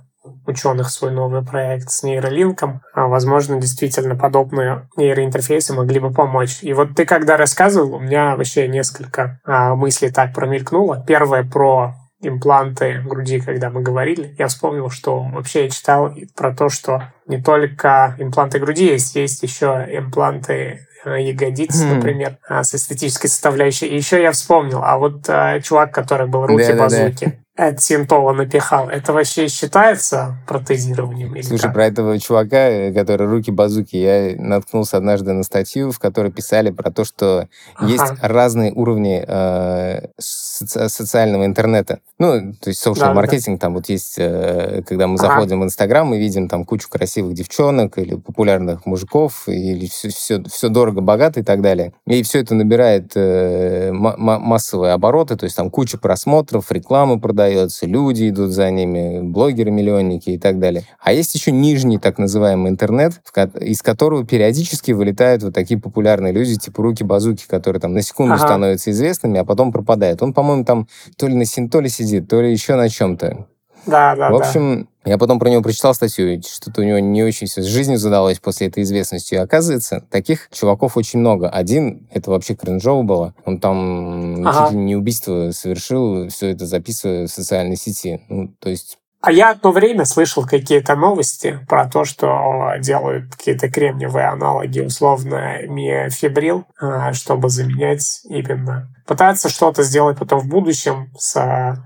ученых 0.46 0.89
свой 0.89 1.12
новый 1.12 1.44
проект 1.44 1.89
с 1.89 2.03
нейролинком. 2.03 2.82
А, 2.94 3.08
возможно, 3.08 3.60
действительно 3.60 4.15
подобные 4.15 4.88
нейроинтерфейсы 4.98 5.74
могли 5.74 6.00
бы 6.00 6.12
помочь. 6.12 6.60
И 6.62 6.74
вот 6.74 6.96
ты 6.96 7.06
когда 7.06 7.38
рассказывал, 7.38 7.96
у 7.96 8.00
меня 8.00 8.36
вообще 8.36 8.68
несколько 8.68 9.39
а, 9.46 9.75
мыслей 9.75 10.12
так 10.12 10.34
промелькнуло. 10.34 11.03
Первое 11.08 11.44
про 11.44 11.96
импланты 12.22 13.01
груди, 13.06 13.39
когда 13.39 13.70
мы 13.70 13.82
говорили, 13.82 14.36
я 14.38 14.48
вспомнил, 14.48 14.89
что 14.89 15.22
вообще 15.22 15.63
я 15.63 15.70
читал 15.70 16.13
про 16.36 16.53
то, 16.53 16.68
что 16.70 17.13
не 17.27 17.41
только 17.41 18.15
импланты 18.18 18.60
груди 18.60 18.88
есть, 18.88 19.15
есть 19.15 19.41
еще 19.41 19.88
импланты 19.89 20.86
э, 21.06 21.22
ягодиц, 21.22 21.82
mm. 21.82 21.96
например, 21.96 22.38
а, 22.48 22.63
с 22.63 22.75
эстетической 22.75 23.27
составляющей. 23.27 23.88
И 23.88 23.96
еще 23.96 24.22
я 24.22 24.34
вспомнил, 24.34 24.82
а 24.84 24.98
вот 24.98 25.29
а, 25.29 25.62
чувак, 25.62 25.94
который 25.94 26.27
был 26.27 26.46
руки-базуки, 26.46 27.39
от 27.60 27.82
Синтола 27.82 28.32
напихал, 28.32 28.88
это 28.89 29.12
вообще 29.12 29.50
считается 29.50 30.38
протезированием? 30.48 31.36
Или 31.36 31.42
Слушай, 31.42 31.63
как? 31.63 31.74
про 31.74 31.86
этого 31.88 32.18
чувака, 32.18 32.70
э, 32.70 32.94
который 32.94 33.28
руки-базуки, 33.28 33.98
я 33.98 34.36
наткнулся 34.38 34.96
однажды 34.96 35.34
на 35.34 35.44
статью, 35.44 35.92
в 35.92 36.00
которой 36.00 36.32
писали 36.32 36.70
про 36.72 36.89
то, 36.89 37.04
что 37.04 37.50
Ага. 37.75 37.92
есть 37.92 38.13
разные 38.22 38.72
уровни 38.72 39.24
э, 39.28 40.08
соци- 40.22 40.88
социального 40.88 41.46
интернета. 41.46 42.00
Ну, 42.18 42.54
то 42.54 42.70
есть 42.70 42.82
social 42.86 42.96
Да-да-да. 42.96 43.13
маркетинг, 43.13 43.60
там 43.60 43.74
вот 43.74 43.89
есть, 43.89 44.16
э, 44.18 44.82
когда 44.88 45.08
мы 45.08 45.16
Ага. 45.16 45.28
заходим 45.28 45.60
в 45.60 45.63
Инстаграм, 45.66 46.08
мы 46.08 46.18
видим 46.18 46.48
там 46.48 46.63
кучу 46.63 46.88
красивых 46.89 47.34
девчонок 47.34 47.98
или 47.98 48.16
популярных 48.16 48.86
мужиков, 48.86 49.48
или 49.48 49.88
все, 49.88 50.10
все, 50.10 50.42
все 50.44 50.70
дорого, 50.70 51.01
богато 51.01 51.42
и 51.42 51.44
так 51.44 51.62
далее. 51.62 51.92
И 52.08 52.24
все 52.24 52.39
это 52.39 52.56
набирает 52.56 53.12
э, 53.16 53.92
ма- 53.92 54.16
ма- 54.18 54.39
массовые 54.39 54.94
обороты, 54.94 55.36
то 55.36 55.44
есть 55.44 55.58
там 55.58 55.70
куча 55.70 55.98
просмотров, 55.98 56.72
рекламы 56.72 57.20
продается, 57.20 57.49
люди 57.82 58.29
идут 58.29 58.51
за 58.51 58.70
ними, 58.72 59.22
блогеры-миллионники 59.22 60.32
и 60.32 60.38
так 60.38 60.60
далее. 60.60 60.84
А 61.01 61.13
есть 61.13 61.34
еще 61.36 61.51
нижний 61.51 61.98
так 61.98 62.18
называемый 62.18 62.72
интернет, 62.72 63.13
из 63.62 63.82
которого 63.82 64.25
периодически 64.25 64.91
вылетают 64.91 65.44
вот 65.44 65.53
такие 65.53 65.79
популярные 65.79 66.34
люди, 66.34 66.56
типа 66.56 66.84
руки-базуки, 66.84 67.46
которые 67.48 67.82
там 67.82 67.94
на 67.94 68.01
секунду 68.01 68.36
Ага. 68.36 68.44
становятся 68.46 68.91
известными, 68.91 69.39
а 69.39 69.46
потом 69.46 69.72
пропадают. 69.72 70.22
Он, 70.22 70.34
по-моему, 70.34 70.65
там 70.65 70.88
то 71.18 71.27
ли 71.27 71.36
на 71.36 71.46
синтоле 71.46 71.89
сидит, 71.89 72.27
то 72.27 72.41
ли 72.41 72.51
еще 72.51 72.75
на 72.75 72.89
чем-то. 72.89 73.48
Да, 73.86 74.15
да, 74.15 74.29
В 74.29 74.36
общем, 74.36 74.89
я 75.10 75.18
потом 75.18 75.39
про 75.39 75.50
него 75.50 75.62
прочитал 75.63 75.94
статью, 75.94 76.34
и 76.36 76.42
что-то 76.42 76.82
у 76.82 76.84
него 76.84 77.00
не 77.00 77.24
очень 77.24 77.48
все 77.48 77.62
с 77.62 77.66
жизнью 77.66 77.98
задалось 77.98 78.39
после 78.39 78.68
этой 78.68 78.84
известности. 78.84 79.34
И 79.34 79.38
оказывается, 79.38 80.06
таких 80.12 80.50
чуваков 80.51 80.98
очень 80.98 81.20
много. 81.20 81.50
Один, 81.50 82.08
это 82.12 82.30
вообще 82.30 82.54
кринжово 82.56 83.04
было, 83.04 83.34
он 83.46 83.60
там 83.60 84.48
Ага. 84.48 84.66
чуть 84.66 84.74
ли 84.74 84.78
не 84.78 84.96
убийство 84.96 85.51
совершил, 85.51 86.30
все 86.30 86.50
это 86.50 86.66
записывая 86.66 87.25
в 87.28 87.32
социальной 87.32 87.75
сети. 87.75 88.22
Ну, 88.30 88.54
то 88.60 88.70
есть 88.70 89.00
А 89.22 89.32
я 89.32 89.50
одно 89.51 89.72
время 89.72 90.06
слышал 90.06 90.46
какие-то 90.46 90.96
новости 90.96 91.60
про 91.68 91.89
то, 91.89 92.06
что 92.06 92.74
делают 92.80 93.36
какие-то 93.36 93.70
кремниевые 93.70 94.28
аналоги, 94.28 94.80
условно, 94.80 95.63
миофибрил, 95.68 96.66
а, 96.80 97.13
чтобы 97.13 97.50
заменять 97.50 98.22
именно... 98.30 98.88
Пытаться 99.08 99.50
что-то 99.50 99.82
сделать 99.82 100.20
потом 100.20 100.39
в 100.39 100.48
будущем 100.48 101.12
с 101.18 101.36
а, 101.36 101.84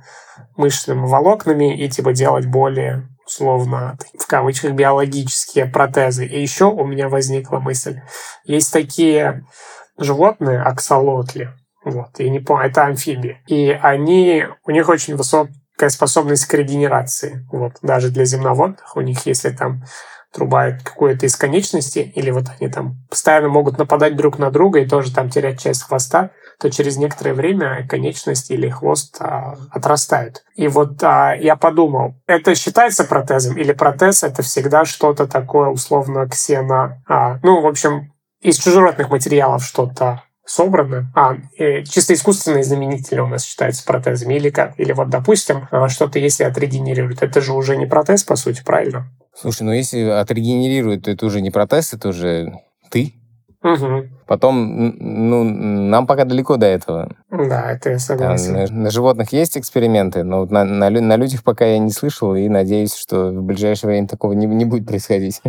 мышечными 0.57 1.05
волокнами 1.05 1.77
и 1.77 1.89
типа 1.89 2.13
делать 2.13 2.45
более 2.45 3.07
условно, 3.33 3.97
в 4.17 4.27
кавычках, 4.27 4.73
биологические 4.73 5.65
протезы. 5.65 6.25
И 6.25 6.39
еще 6.39 6.65
у 6.65 6.85
меня 6.85 7.09
возникла 7.09 7.59
мысль. 7.59 8.01
Есть 8.45 8.71
такие 8.71 9.45
животные, 9.97 10.61
аксолотли, 10.61 11.51
вот, 11.83 12.19
я 12.19 12.29
не 12.29 12.39
помню, 12.39 12.67
это 12.67 12.85
амфибии. 12.85 13.41
И 13.47 13.69
они, 13.69 14.45
у 14.65 14.71
них 14.71 14.87
очень 14.87 15.15
высокая 15.15 15.89
способность 15.89 16.45
к 16.45 16.53
регенерации. 16.53 17.45
Вот, 17.51 17.73
даже 17.81 18.09
для 18.09 18.25
земноводных 18.25 18.95
у 18.95 19.01
них, 19.01 19.25
если 19.25 19.49
там 19.49 19.83
трубают 20.31 20.81
какую-то 20.81 21.25
из 21.25 21.35
конечностей, 21.35 22.01
или 22.15 22.31
вот 22.31 22.45
они 22.59 22.69
там 22.69 22.95
постоянно 23.09 23.49
могут 23.49 23.77
нападать 23.77 24.15
друг 24.15 24.39
на 24.39 24.49
друга 24.49 24.79
и 24.79 24.87
тоже 24.87 25.13
там 25.13 25.29
терять 25.29 25.59
часть 25.59 25.83
хвоста, 25.83 26.31
то 26.63 26.71
через 26.71 26.95
некоторое 26.95 27.33
время 27.33 27.85
конечности 27.89 28.53
или 28.53 28.69
хвост 28.69 29.17
а, 29.19 29.57
отрастают. 29.69 30.45
И 30.55 30.69
вот 30.69 31.03
а, 31.03 31.35
я 31.35 31.57
подумал, 31.57 32.15
это 32.25 32.55
считается 32.55 33.03
протезом 33.03 33.57
или 33.57 33.73
протез 33.73 34.23
это 34.23 34.43
всегда 34.43 34.85
что-то 34.85 35.27
такое 35.27 35.67
условно 35.67 36.25
ксено... 36.25 37.01
А, 37.05 37.39
ну, 37.43 37.59
в 37.59 37.67
общем, 37.67 38.13
из 38.39 38.57
чужеродных 38.59 39.09
материалов 39.09 39.65
что-то 39.65 40.23
собрано. 40.45 41.11
А, 41.13 41.35
э, 41.57 41.83
чисто 41.83 42.13
искусственные 42.13 42.63
заменители 42.63 43.19
у 43.19 43.27
нас 43.27 43.43
считаются 43.43 43.83
протезами 43.83 44.35
или 44.35 44.49
как? 44.49 44.79
Или 44.79 44.93
вот, 44.93 45.09
допустим, 45.09 45.67
а, 45.69 45.89
что-то 45.89 46.17
если 46.17 46.45
отрегенерирует, 46.45 47.23
это 47.23 47.41
же 47.41 47.51
уже 47.51 47.75
не 47.75 47.87
протез, 47.87 48.23
по 48.23 48.37
сути, 48.37 48.63
правильно? 48.63 49.11
Слушай, 49.35 49.63
ну 49.63 49.73
если 49.73 49.99
отрегенерирует, 49.99 51.03
то 51.03 51.11
это 51.11 51.25
уже 51.25 51.41
не 51.41 51.51
протез, 51.51 51.93
это 51.93 52.07
уже 52.07 52.53
ты. 52.89 53.15
Угу. 53.63 54.09
Потом, 54.27 54.93
ну, 54.99 55.43
нам 55.43 56.05
пока 56.05 56.25
далеко 56.25 56.57
до 56.57 56.65
этого. 56.65 57.09
Да, 57.31 57.71
это 57.71 57.91
я 57.91 57.95
Там 57.95 57.99
согласен. 57.99 58.53
на, 58.53 58.67
на 58.67 58.91
животных 58.91 59.31
есть 59.31 59.57
эксперименты, 59.57 60.23
но 60.23 60.41
вот 60.41 60.51
на, 60.51 60.65
на, 60.65 60.89
на 60.89 61.15
людях 61.15 61.43
пока 61.43 61.65
я 61.65 61.77
не 61.79 61.91
слышал, 61.91 62.35
и 62.35 62.49
надеюсь, 62.49 62.93
что 62.93 63.29
в 63.29 63.41
ближайшее 63.41 63.91
время 63.91 64.07
такого 64.07 64.33
не, 64.33 64.47
не 64.47 64.65
будет 64.65 64.85
происходить. 64.85 65.41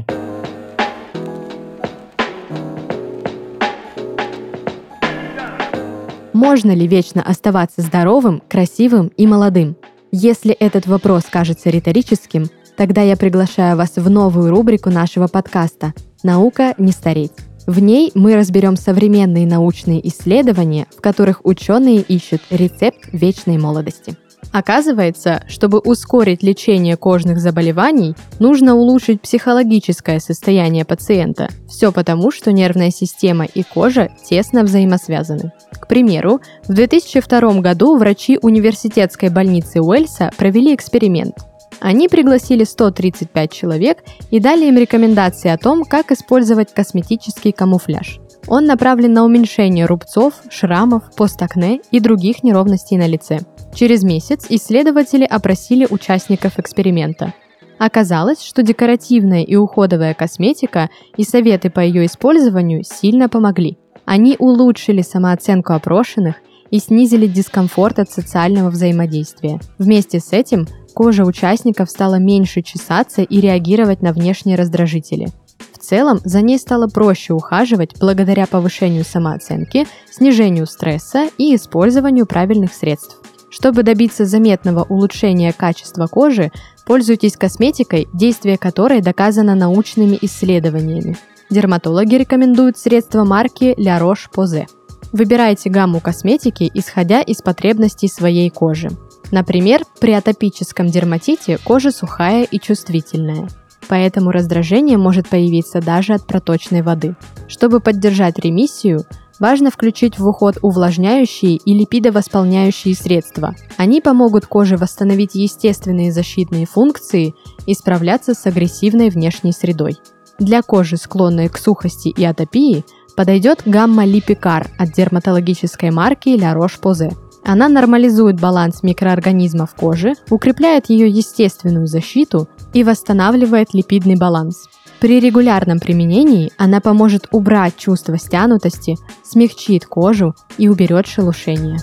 Можно 6.33 6.73
ли 6.73 6.87
вечно 6.87 7.23
оставаться 7.23 7.81
здоровым, 7.81 8.43
красивым 8.49 9.09
и 9.17 9.27
молодым? 9.27 9.77
Если 10.13 10.53
этот 10.53 10.87
вопрос 10.87 11.25
кажется 11.29 11.71
риторическим, 11.71 12.47
тогда 12.77 13.03
я 13.03 13.17
приглашаю 13.17 13.77
вас 13.77 13.97
в 13.97 14.09
новую 14.09 14.51
рубрику 14.51 14.91
нашего 14.91 15.27
подкаста 15.27 15.95
«Наука 16.23 16.75
не 16.79 16.93
стареть». 16.93 17.33
В 17.67 17.81
ней 17.81 18.13
мы 18.15 18.37
разберем 18.37 18.77
современные 18.77 19.47
научные 19.47 20.07
исследования, 20.09 20.87
в 20.95 21.01
которых 21.01 21.41
ученые 21.45 22.01
ищут 22.01 22.43
рецепт 22.51 23.09
вечной 23.13 23.57
молодости. 23.57 24.17
Оказывается, 24.53 25.43
чтобы 25.49 25.79
ускорить 25.79 26.43
лечение 26.43 26.97
кожных 26.97 27.41
заболеваний, 27.41 28.15
нужно 28.39 28.77
улучшить 28.77 29.21
психологическое 29.21 30.21
состояние 30.21 30.85
пациента. 30.85 31.49
Все 31.67 31.91
потому, 31.91 32.31
что 32.31 32.53
нервная 32.53 32.91
система 32.91 33.47
и 33.47 33.63
кожа 33.63 34.11
тесно 34.25 34.63
взаимосвязаны. 34.63 35.53
К 35.73 35.89
примеру, 35.89 36.41
в 36.69 36.73
2002 36.73 37.61
году 37.61 37.97
врачи 37.97 38.39
университетской 38.41 39.31
больницы 39.31 39.81
Уэльса 39.81 40.31
провели 40.37 40.75
эксперимент. 40.75 41.35
Они 41.81 42.09
пригласили 42.09 42.65
135 42.65 43.53
человек 43.53 44.03
и 44.31 44.41
дали 44.41 44.67
им 44.67 44.77
рекомендации 44.77 45.51
о 45.51 45.59
том, 45.59 45.85
как 45.85 46.13
использовать 46.13 46.73
косметический 46.73 47.53
камуфляж. 47.53 48.21
Он 48.47 48.67
направлен 48.67 49.13
на 49.13 49.25
уменьшение 49.25 49.87
рубцов, 49.87 50.35
шрамов, 50.51 51.15
постакне 51.17 51.81
и 51.91 52.01
других 52.01 52.43
неровностей 52.43 52.97
на 52.97 53.07
лице. 53.07 53.41
Через 53.75 54.03
месяц 54.03 54.47
исследователи 54.49 55.25
опросили 55.25 55.87
участников 55.89 56.59
эксперимента. 56.59 57.33
Оказалось, 57.79 58.43
что 58.43 58.63
декоративная 58.63 59.43
и 59.43 59.57
уходовая 59.57 60.15
косметика 60.15 60.91
и 61.17 61.25
советы 61.25 61.71
по 61.71 61.81
ее 61.81 62.07
использованию 62.07 62.85
сильно 62.85 63.29
помогли. 63.29 63.79
Они 64.05 64.37
улучшили 64.39 65.03
самооценку 65.03 65.73
опрошенных 65.73 66.37
и 66.71 66.79
снизили 66.79 67.27
дискомфорт 67.27 67.99
от 67.99 68.11
социального 68.11 68.71
взаимодействия. 68.71 69.61
Вместе 69.79 70.21
с 70.21 70.33
этим 70.33 70.67
кожа 70.95 71.25
участников 71.25 71.91
стала 71.91 72.15
меньше 72.15 72.63
чесаться 72.63 73.23
и 73.23 73.41
реагировать 73.41 74.01
на 74.01 74.13
внешние 74.13 74.57
раздражители. 74.57 75.29
В 75.73 75.79
целом, 75.79 76.21
за 76.25 76.41
ней 76.41 76.59
стало 76.59 76.87
проще 76.87 77.35
ухаживать 77.35 77.99
благодаря 78.01 78.47
повышению 78.47 79.05
самооценки, 79.05 79.87
снижению 80.11 80.67
стресса 80.67 81.29
и 81.37 81.55
использованию 81.55 82.27
правильных 82.27 82.73
средств. 82.73 83.19
Чтобы 83.51 83.83
добиться 83.83 84.25
заметного 84.25 84.83
улучшения 84.83 85.53
качества 85.53 86.07
кожи, 86.07 86.51
пользуйтесь 86.87 87.37
косметикой, 87.37 88.09
действие 88.13 88.57
которой 88.57 89.01
доказано 89.01 89.55
научными 89.55 90.19
исследованиями. 90.23 91.17
Дерматологи 91.51 92.15
рекомендуют 92.15 92.79
средства 92.79 93.25
марки 93.25 93.75
La 93.79 94.01
Roche-Posay. 94.01 94.67
Выбирайте 95.13 95.71
гамму 95.71 96.01
косметики, 96.01 96.69
исходя 96.75 97.21
из 97.21 97.43
потребностей 97.43 98.09
своей 98.09 98.51
кожи. 98.51 98.91
Например, 99.31 99.83
при 100.01 100.13
атопическом 100.13 100.89
дерматите 100.89 101.59
кожа 101.59 101.91
сухая 101.91 102.45
и 102.45 102.59
чувствительная, 102.59 103.49
поэтому 103.89 104.31
раздражение 104.31 104.99
может 104.99 105.29
появиться 105.29 105.81
даже 105.81 106.15
от 106.15 106.27
проточной 106.27 106.83
воды. 106.83 107.17
Чтобы 107.49 107.81
поддержать 107.81 108.39
ремиссию, 108.39 109.05
важно 109.41 109.71
включить 109.71 110.19
в 110.19 110.27
уход 110.27 110.59
увлажняющие 110.63 111.57
и 111.57 111.75
липидовосполняющие 111.75 112.95
средства. 112.95 113.55
Они 113.77 114.01
помогут 114.01 114.47
коже 114.47 114.77
восстановить 114.77 115.35
естественные 115.35 116.13
защитные 116.13 116.67
функции 116.67 117.35
и 117.67 117.75
справляться 117.75 118.35
с 118.35 118.47
агрессивной 118.47 119.11
внешней 119.11 119.53
средой. 119.53 119.97
Для 120.39 120.63
кожи, 120.63 120.97
склонной 120.97 121.49
к 121.49 121.59
сухости 121.59 122.09
и 122.09 122.25
атопии, 122.25 122.85
подойдет 123.17 123.63
гамма 123.67 124.05
Липикар 124.05 124.69
от 124.79 124.93
дерматологической 124.93 125.91
марки 125.91 126.31
La 126.31 126.55
Roche-Posay. 126.55 127.17
Она 127.47 127.69
нормализует 127.69 128.41
баланс 128.41 128.83
микроорганизмов 128.83 129.75
кожи, 129.75 130.15
укрепляет 130.31 130.87
ее 130.87 131.09
естественную 131.09 131.87
защиту 131.87 132.49
и 132.73 132.83
восстанавливает 132.83 133.75
липидный 133.75 134.17
баланс. 134.17 134.67
При 134.99 135.21
регулярном 135.21 135.79
применении 135.79 136.51
она 136.57 136.81
поможет 136.81 137.29
убрать 137.33 137.77
чувство 137.77 138.17
стянутости, 138.17 138.97
смягчит 139.23 139.85
кожу 139.85 140.35
и 140.57 140.69
уберет 140.69 141.07
шелушение. 141.07 141.79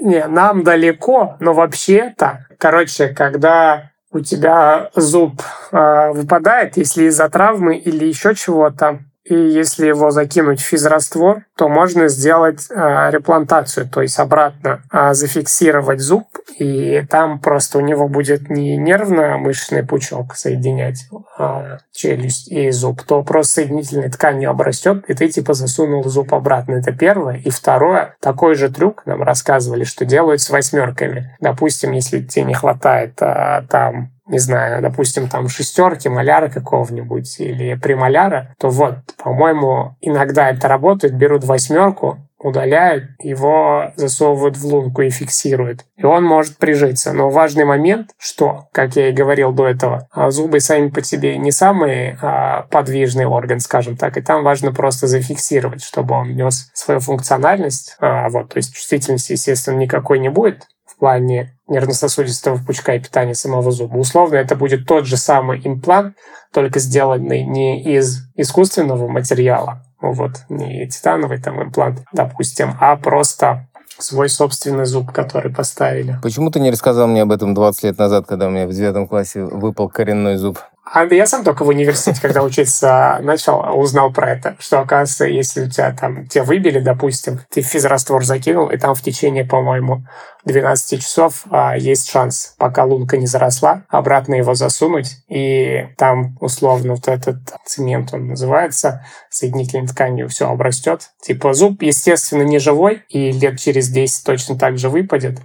Не, 0.00 0.26
нам 0.26 0.64
далеко, 0.64 1.36
но 1.38 1.52
вообще-то, 1.52 2.46
короче, 2.58 3.08
когда 3.08 3.92
у 4.12 4.20
тебя 4.20 4.90
зуб 4.94 5.40
э, 5.72 6.12
выпадает, 6.12 6.76
если 6.76 7.04
из-за 7.04 7.28
травмы 7.28 7.76
или 7.76 8.04
еще 8.04 8.34
чего-то, 8.34 9.00
и 9.24 9.34
если 9.34 9.86
его 9.86 10.10
закинуть 10.10 10.60
в 10.60 10.66
физраствор, 10.66 11.44
то 11.56 11.68
можно 11.68 12.08
сделать 12.08 12.66
э, 12.70 13.10
реплантацию, 13.10 13.88
то 13.88 14.00
есть 14.00 14.18
обратно 14.18 14.82
э, 14.90 15.12
зафиксировать 15.12 16.00
зуб, 16.00 16.24
и 16.58 17.02
там 17.08 17.38
просто 17.38 17.78
у 17.78 17.80
него 17.82 18.08
будет 18.08 18.48
не 18.48 18.76
нервно-мышечный 18.78 19.86
пучок 19.86 20.34
соединять 20.34 21.06
э, 21.38 21.78
челюсть 21.92 22.50
и 22.50 22.70
зуб, 22.70 23.02
то 23.02 23.22
просто 23.22 23.54
соединительной 23.54 24.10
тканью 24.10 24.50
обрастет, 24.50 25.04
и 25.08 25.14
ты 25.14 25.28
типа 25.28 25.52
засунул 25.52 26.02
зуб 26.04 26.32
обратно. 26.32 26.76
Это 26.76 26.92
первое. 26.92 27.36
И 27.36 27.50
второе, 27.50 28.16
такой 28.20 28.54
же 28.54 28.70
трюк 28.70 29.04
нам 29.04 29.22
рассказывали, 29.22 29.84
что 29.84 30.06
делают 30.06 30.40
с 30.40 30.48
восьмерками. 30.48 31.36
Допустим, 31.40 31.92
если 31.92 32.22
тебе 32.22 32.46
не 32.46 32.54
хватает 32.54 33.20
э, 33.20 33.62
там 33.68 34.12
не 34.30 34.38
знаю, 34.38 34.80
допустим, 34.80 35.28
там 35.28 35.48
шестерки, 35.48 36.08
маляра 36.08 36.48
какого-нибудь 36.48 37.40
или 37.40 37.74
премоляра, 37.74 38.54
то 38.58 38.68
вот, 38.70 38.94
по-моему, 39.22 39.96
иногда 40.00 40.50
это 40.50 40.68
работает, 40.68 41.14
берут 41.14 41.44
восьмерку, 41.44 42.18
удаляют, 42.38 43.04
его 43.18 43.92
засовывают 43.96 44.56
в 44.56 44.64
лунку 44.64 45.02
и 45.02 45.10
фиксируют. 45.10 45.84
И 45.96 46.04
он 46.04 46.24
может 46.24 46.56
прижиться. 46.56 47.12
Но 47.12 47.28
важный 47.28 47.64
момент, 47.64 48.10
что, 48.18 48.68
как 48.72 48.96
я 48.96 49.10
и 49.10 49.12
говорил 49.12 49.52
до 49.52 49.66
этого, 49.66 50.08
а, 50.12 50.30
зубы 50.30 50.60
сами 50.60 50.88
по 50.88 51.02
себе 51.02 51.36
не 51.36 51.50
самый 51.50 52.16
а, 52.22 52.62
подвижный 52.70 53.26
орган, 53.26 53.60
скажем 53.60 53.96
так, 53.96 54.16
и 54.16 54.22
там 54.22 54.42
важно 54.42 54.72
просто 54.72 55.06
зафиксировать, 55.06 55.82
чтобы 55.82 56.14
он 56.14 56.34
нес 56.34 56.70
свою 56.72 57.00
функциональность. 57.00 57.96
А, 58.00 58.28
вот, 58.30 58.50
то 58.50 58.56
есть 58.56 58.74
чувствительности, 58.74 59.32
естественно, 59.32 59.76
никакой 59.76 60.18
не 60.18 60.30
будет, 60.30 60.66
плане 61.00 61.56
нервно-сосудистого 61.70 62.58
пучка 62.64 62.94
и 62.94 63.00
питания 63.00 63.34
самого 63.34 63.70
зуба. 63.70 63.96
Условно, 63.96 64.36
это 64.36 64.56
будет 64.56 64.86
тот 64.86 65.06
же 65.06 65.16
самый 65.16 65.60
имплант, 65.64 66.16
только 66.52 66.78
сделанный 66.80 67.44
не 67.44 67.82
из 67.82 68.28
искусственного 68.34 69.08
материала, 69.08 69.82
вот, 70.00 70.32
не 70.48 70.86
титановый 70.88 71.40
там 71.40 71.62
имплант, 71.62 72.00
допустим, 72.12 72.74
а 72.80 72.96
просто 72.96 73.68
свой 73.98 74.28
собственный 74.28 74.84
зуб, 74.84 75.12
который 75.12 75.52
поставили. 75.52 76.18
Почему 76.22 76.50
ты 76.50 76.60
не 76.60 76.70
рассказал 76.70 77.06
мне 77.06 77.22
об 77.22 77.32
этом 77.32 77.54
20 77.54 77.84
лет 77.84 77.98
назад, 77.98 78.26
когда 78.26 78.46
у 78.46 78.50
меня 78.50 78.66
в 78.66 78.72
девятом 78.72 79.06
классе 79.06 79.44
выпал 79.44 79.88
коренной 79.88 80.36
зуб? 80.36 80.58
А 80.92 81.04
я 81.04 81.24
сам 81.26 81.44
только 81.44 81.64
в 81.64 81.68
университете, 81.68 82.20
когда 82.20 82.42
учиться 82.42 83.18
начал, 83.22 83.78
узнал 83.78 84.12
про 84.12 84.32
это, 84.32 84.56
что, 84.58 84.80
оказывается, 84.80 85.24
если 85.24 85.66
у 85.66 85.70
тебя 85.70 85.92
там, 85.92 86.26
тебя 86.26 86.42
выбили, 86.42 86.80
допустим, 86.80 87.38
ты 87.48 87.62
физраствор 87.62 88.24
закинул, 88.24 88.68
и 88.70 88.76
там 88.76 88.96
в 88.96 89.00
течение, 89.02 89.44
по-моему, 89.44 90.04
12 90.46 91.00
часов 91.00 91.44
а, 91.50 91.76
есть 91.76 92.10
шанс, 92.10 92.54
пока 92.58 92.84
лунка 92.84 93.18
не 93.18 93.28
заросла, 93.28 93.84
обратно 93.88 94.34
его 94.34 94.54
засунуть, 94.54 95.18
и 95.28 95.86
там, 95.96 96.36
условно, 96.40 96.94
вот 96.94 97.06
этот 97.06 97.38
цемент, 97.64 98.12
он 98.12 98.26
называется, 98.26 99.06
соединительной 99.28 99.86
тканью 99.86 100.28
все 100.28 100.50
обрастет. 100.50 101.10
Типа 101.22 101.52
зуб, 101.52 101.82
естественно, 101.82 102.42
не 102.42 102.58
живой, 102.58 103.04
и 103.08 103.30
лет 103.30 103.60
через 103.60 103.90
10 103.90 104.24
точно 104.24 104.58
так 104.58 104.76
же 104.76 104.88
выпадет, 104.88 105.38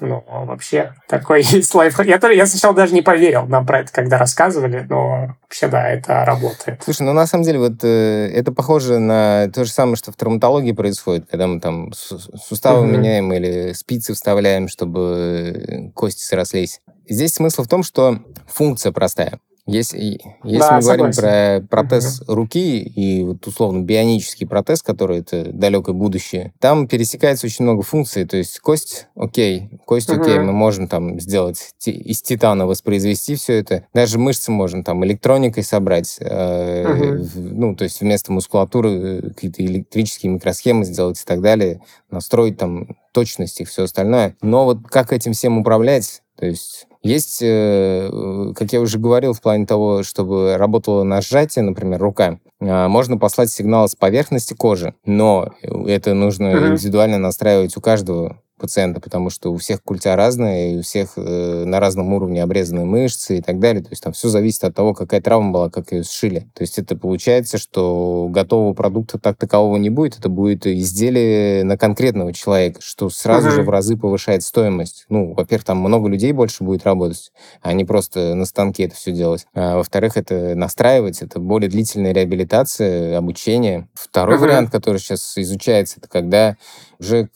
ну, 0.00 0.24
вообще, 0.26 0.94
такой 1.08 1.42
есть 1.42 1.74
лайфхак. 1.74 2.06
Я, 2.06 2.18
я 2.30 2.46
сначала 2.46 2.74
даже 2.74 2.94
не 2.94 3.02
поверил 3.02 3.46
нам 3.46 3.66
про 3.66 3.80
это, 3.80 3.92
когда 3.92 4.18
рассказывали, 4.18 4.86
но 4.88 5.36
вообще, 5.42 5.68
да, 5.68 5.88
это 5.88 6.24
работает. 6.24 6.82
Слушай, 6.82 7.02
ну, 7.02 7.12
на 7.12 7.26
самом 7.26 7.44
деле, 7.44 7.58
вот 7.58 7.84
э, 7.84 8.30
это 8.32 8.52
похоже 8.52 8.98
на 8.98 9.48
то 9.52 9.64
же 9.64 9.70
самое, 9.70 9.96
что 9.96 10.12
в 10.12 10.16
травматологии 10.16 10.72
происходит, 10.72 11.26
когда 11.30 11.46
мы 11.46 11.60
там 11.60 11.92
суставы 11.92 12.80
угу. 12.80 12.96
меняем 12.96 13.32
или 13.32 13.72
спицы 13.72 14.14
вставляем, 14.14 14.68
чтобы 14.68 15.92
кости 15.94 16.22
срослись. 16.22 16.80
Здесь 17.08 17.34
смысл 17.34 17.64
в 17.64 17.68
том, 17.68 17.82
что 17.82 18.20
функция 18.46 18.92
простая. 18.92 19.38
Если, 19.66 20.20
если 20.42 20.58
да, 20.58 20.76
мы 20.76 20.82
говорим 20.82 21.12
про 21.12 21.64
протез 21.70 22.20
угу. 22.22 22.34
руки 22.34 22.80
и 22.80 23.22
вот 23.22 23.46
условно 23.46 23.82
бионический 23.82 24.44
протез, 24.44 24.82
который 24.82 25.20
это 25.20 25.52
далекое 25.52 25.94
будущее, 25.94 26.52
там 26.58 26.88
пересекается 26.88 27.46
очень 27.46 27.64
много 27.64 27.82
функций. 27.82 28.24
То 28.24 28.36
есть 28.36 28.58
кость, 28.58 29.06
окей, 29.14 29.70
кость, 29.84 30.10
угу. 30.10 30.20
окей, 30.20 30.40
мы 30.40 30.52
можем 30.52 30.88
там 30.88 31.20
сделать 31.20 31.74
из 31.86 32.22
титана 32.22 32.66
воспроизвести 32.66 33.36
все 33.36 33.54
это. 33.54 33.86
Даже 33.94 34.18
мышцы 34.18 34.50
можем 34.50 34.82
там 34.82 35.04
электроникой 35.04 35.62
собрать. 35.62 36.16
Э, 36.18 37.14
угу. 37.14 37.28
Ну, 37.36 37.76
то 37.76 37.84
есть 37.84 38.00
вместо 38.00 38.32
мускулатуры 38.32 38.90
э, 38.90 39.20
какие-то 39.28 39.64
электрические 39.64 40.32
микросхемы 40.32 40.84
сделать 40.84 41.20
и 41.20 41.24
так 41.24 41.40
далее, 41.40 41.80
настроить 42.10 42.58
там 42.58 42.96
точность 43.12 43.60
и 43.60 43.64
все 43.64 43.84
остальное. 43.84 44.34
Но 44.42 44.64
вот 44.64 44.78
как 44.88 45.12
этим 45.12 45.34
всем 45.34 45.58
управлять? 45.58 46.21
То 46.38 46.46
есть 46.46 46.86
есть, 47.02 47.40
э, 47.42 48.52
как 48.54 48.72
я 48.72 48.80
уже 48.80 48.98
говорил, 48.98 49.32
в 49.32 49.40
плане 49.40 49.66
того, 49.66 50.02
чтобы 50.02 50.56
работало 50.56 51.02
на 51.02 51.20
сжатие, 51.20 51.64
например, 51.64 52.00
рука, 52.00 52.38
а, 52.60 52.88
можно 52.88 53.18
послать 53.18 53.50
сигнал 53.50 53.88
с 53.88 53.96
поверхности 53.96 54.54
кожи, 54.54 54.94
но 55.04 55.52
это 55.62 56.14
нужно 56.14 56.46
mm-hmm. 56.46 56.72
индивидуально 56.72 57.18
настраивать 57.18 57.76
у 57.76 57.80
каждого 57.80 58.40
пациента, 58.62 59.00
потому 59.00 59.28
что 59.28 59.52
у 59.52 59.56
всех 59.56 59.82
культя 59.82 60.14
разные, 60.16 60.74
и 60.74 60.78
у 60.78 60.82
всех 60.82 61.14
э, 61.16 61.64
на 61.66 61.80
разном 61.80 62.12
уровне 62.14 62.42
обрезанные 62.42 62.86
мышцы 62.86 63.38
и 63.38 63.42
так 63.42 63.58
далее. 63.58 63.82
То 63.82 63.90
есть 63.90 64.02
там 64.02 64.12
все 64.12 64.28
зависит 64.28 64.62
от 64.62 64.74
того, 64.74 64.94
какая 64.94 65.20
травма 65.20 65.52
была, 65.52 65.68
как 65.70 65.92
ее 65.92 66.04
сшили. 66.04 66.48
То 66.54 66.62
есть 66.62 66.78
это 66.78 66.96
получается, 66.96 67.58
что 67.58 68.28
готового 68.30 68.72
продукта 68.72 69.18
так 69.18 69.36
такового 69.36 69.76
не 69.76 69.90
будет, 69.90 70.18
это 70.18 70.28
будет 70.28 70.66
изделие 70.66 71.64
на 71.64 71.76
конкретного 71.76 72.32
человека, 72.32 72.80
что 72.82 73.10
сразу 73.10 73.48
uh-huh. 73.48 73.52
же 73.56 73.62
в 73.64 73.68
разы 73.68 73.96
повышает 73.96 74.44
стоимость. 74.44 75.06
Ну, 75.08 75.34
во-первых, 75.34 75.64
там 75.64 75.78
много 75.78 76.08
людей 76.08 76.30
больше 76.30 76.62
будет 76.62 76.84
работать, 76.84 77.32
а 77.62 77.72
не 77.72 77.84
просто 77.84 78.34
на 78.34 78.44
станке 78.44 78.84
это 78.84 78.94
все 78.94 79.10
делать. 79.10 79.46
А, 79.54 79.76
во-вторых, 79.76 80.16
это 80.16 80.54
настраивать, 80.54 81.20
это 81.20 81.40
более 81.40 81.68
длительная 81.68 82.12
реабилитация, 82.12 83.18
обучение. 83.18 83.88
Второй 83.94 84.36
uh-huh. 84.36 84.40
вариант, 84.40 84.70
который 84.70 84.98
сейчас 84.98 85.36
изучается, 85.36 85.96
это 85.98 86.08
когда 86.08 86.56
уже 87.02 87.28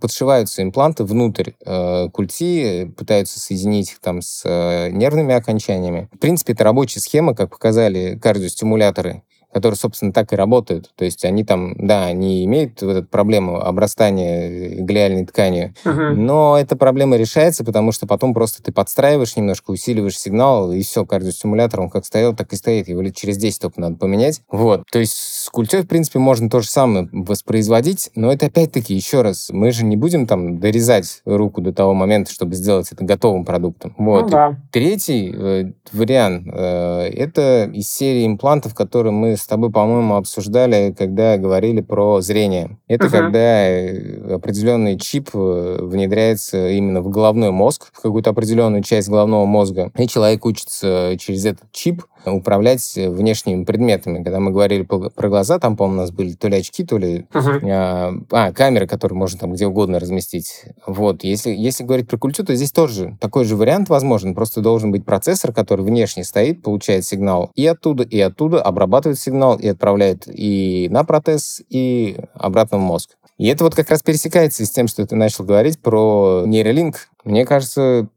подшиваются 0.00 0.62
импланты 0.62 1.04
внутрь 1.04 1.52
э, 1.64 2.08
культи, 2.10 2.92
пытаются 2.96 3.38
соединить 3.38 3.92
их 3.92 4.00
там 4.00 4.22
с 4.22 4.42
э, 4.44 4.90
нервными 4.90 5.34
окончаниями. 5.34 6.08
В 6.12 6.18
принципе, 6.18 6.54
это 6.54 6.64
рабочая 6.64 7.00
схема, 7.00 7.34
как 7.34 7.50
показали 7.50 8.18
кардиостимуляторы 8.20 9.22
которые, 9.54 9.78
собственно, 9.78 10.12
так 10.12 10.32
и 10.32 10.36
работают. 10.36 10.90
То 10.96 11.04
есть 11.04 11.24
они 11.24 11.44
там, 11.44 11.74
да, 11.78 12.06
они 12.06 12.44
имеют 12.44 12.82
вот 12.82 12.96
эту 12.96 13.06
проблему 13.06 13.60
обрастания 13.60 14.82
глиальной 14.82 15.24
тканью, 15.24 15.74
uh-huh. 15.84 16.10
но 16.14 16.58
эта 16.58 16.74
проблема 16.74 17.16
решается, 17.16 17.64
потому 17.64 17.92
что 17.92 18.08
потом 18.08 18.34
просто 18.34 18.64
ты 18.64 18.72
подстраиваешь 18.72 19.36
немножко, 19.36 19.70
усиливаешь 19.70 20.18
сигнал, 20.18 20.72
и 20.72 20.82
все, 20.82 21.06
кардиостимулятор, 21.06 21.82
он 21.82 21.88
как 21.88 22.04
стоял, 22.04 22.34
так 22.34 22.52
и 22.52 22.56
стоит. 22.56 22.88
Его 22.88 23.00
лет 23.00 23.14
через 23.14 23.36
10 23.36 23.60
только 23.60 23.80
надо 23.80 23.94
поменять. 23.94 24.42
Вот. 24.50 24.82
То 24.90 24.98
есть 24.98 25.14
с 25.14 25.48
культей, 25.50 25.82
в 25.82 25.86
принципе, 25.86 26.18
можно 26.18 26.50
то 26.50 26.60
же 26.60 26.68
самое 26.68 27.08
воспроизводить, 27.12 28.10
но 28.16 28.32
это 28.32 28.46
опять-таки, 28.46 28.92
еще 28.92 29.22
раз, 29.22 29.50
мы 29.52 29.70
же 29.70 29.84
не 29.84 29.96
будем 29.96 30.26
там 30.26 30.58
дорезать 30.58 31.22
руку 31.24 31.60
до 31.60 31.72
того 31.72 31.94
момента, 31.94 32.32
чтобы 32.32 32.56
сделать 32.56 32.90
это 32.90 33.04
готовым 33.04 33.44
продуктом. 33.44 33.94
Вот. 33.98 34.22
Ну, 34.22 34.28
да. 34.30 34.56
Третий 34.72 35.32
э, 35.32 35.72
вариант 35.92 36.48
э, 36.52 37.10
это 37.14 37.70
из 37.72 37.88
серии 37.88 38.26
имплантов, 38.26 38.74
которые 38.74 39.12
мы 39.12 39.36
с 39.44 39.46
тобой, 39.46 39.70
по-моему, 39.70 40.14
обсуждали, 40.14 40.94
когда 40.96 41.36
говорили 41.36 41.82
про 41.82 42.22
зрение. 42.22 42.78
Это 42.88 43.06
uh-huh. 43.06 43.10
когда 43.10 43.68
э, 43.68 44.34
определенный 44.36 44.98
чип 44.98 45.28
э, 45.34 45.78
внедряется 45.82 46.70
именно 46.70 47.02
в 47.02 47.10
головной 47.10 47.50
мозг, 47.50 47.90
в 47.92 48.00
какую-то 48.00 48.30
определенную 48.30 48.82
часть 48.82 49.10
головного 49.10 49.44
мозга, 49.44 49.92
и 49.98 50.08
человек 50.08 50.46
учится 50.46 51.16
через 51.18 51.44
этот 51.44 51.70
чип 51.72 52.04
управлять 52.32 52.94
внешними 52.96 53.64
предметами. 53.64 54.22
Когда 54.22 54.40
мы 54.40 54.50
говорили 54.50 54.82
про 54.82 55.28
глаза, 55.28 55.58
там, 55.58 55.76
по-моему, 55.76 55.98
у 55.98 56.00
нас 56.02 56.10
были 56.10 56.32
то 56.32 56.48
ли 56.48 56.58
очки, 56.58 56.84
то 56.84 56.96
ли 56.96 57.26
uh-huh. 57.32 57.70
а, 57.70 58.12
а, 58.30 58.52
камеры, 58.52 58.86
которые 58.86 59.18
можно 59.18 59.38
там 59.38 59.52
где 59.52 59.66
угодно 59.66 59.98
разместить. 59.98 60.64
Вот. 60.86 61.24
Если, 61.24 61.50
если 61.50 61.84
говорить 61.84 62.08
про 62.08 62.18
культуру, 62.18 62.46
то 62.46 62.54
здесь 62.54 62.72
тоже 62.72 63.16
такой 63.20 63.44
же 63.44 63.56
вариант 63.56 63.88
возможен. 63.88 64.34
Просто 64.34 64.60
должен 64.60 64.92
быть 64.92 65.04
процессор, 65.04 65.52
который 65.52 65.84
внешне 65.84 66.24
стоит, 66.24 66.62
получает 66.62 67.04
сигнал 67.04 67.50
и 67.54 67.66
оттуда, 67.66 68.04
и 68.04 68.20
оттуда, 68.20 68.62
обрабатывает 68.62 69.18
сигнал 69.18 69.58
и 69.58 69.68
отправляет 69.68 70.24
и 70.26 70.88
на 70.90 71.04
протез, 71.04 71.62
и 71.68 72.16
обратно 72.34 72.78
в 72.78 72.82
мозг. 72.82 73.10
И 73.36 73.46
это 73.48 73.64
вот 73.64 73.74
как 73.74 73.90
раз 73.90 74.02
пересекается 74.02 74.64
с 74.64 74.70
тем, 74.70 74.86
что 74.86 75.04
ты 75.06 75.16
начал 75.16 75.44
говорить 75.44 75.80
про 75.80 76.44
нейролинк. 76.46 77.08
Мне 77.24 77.44
кажется, 77.44 78.08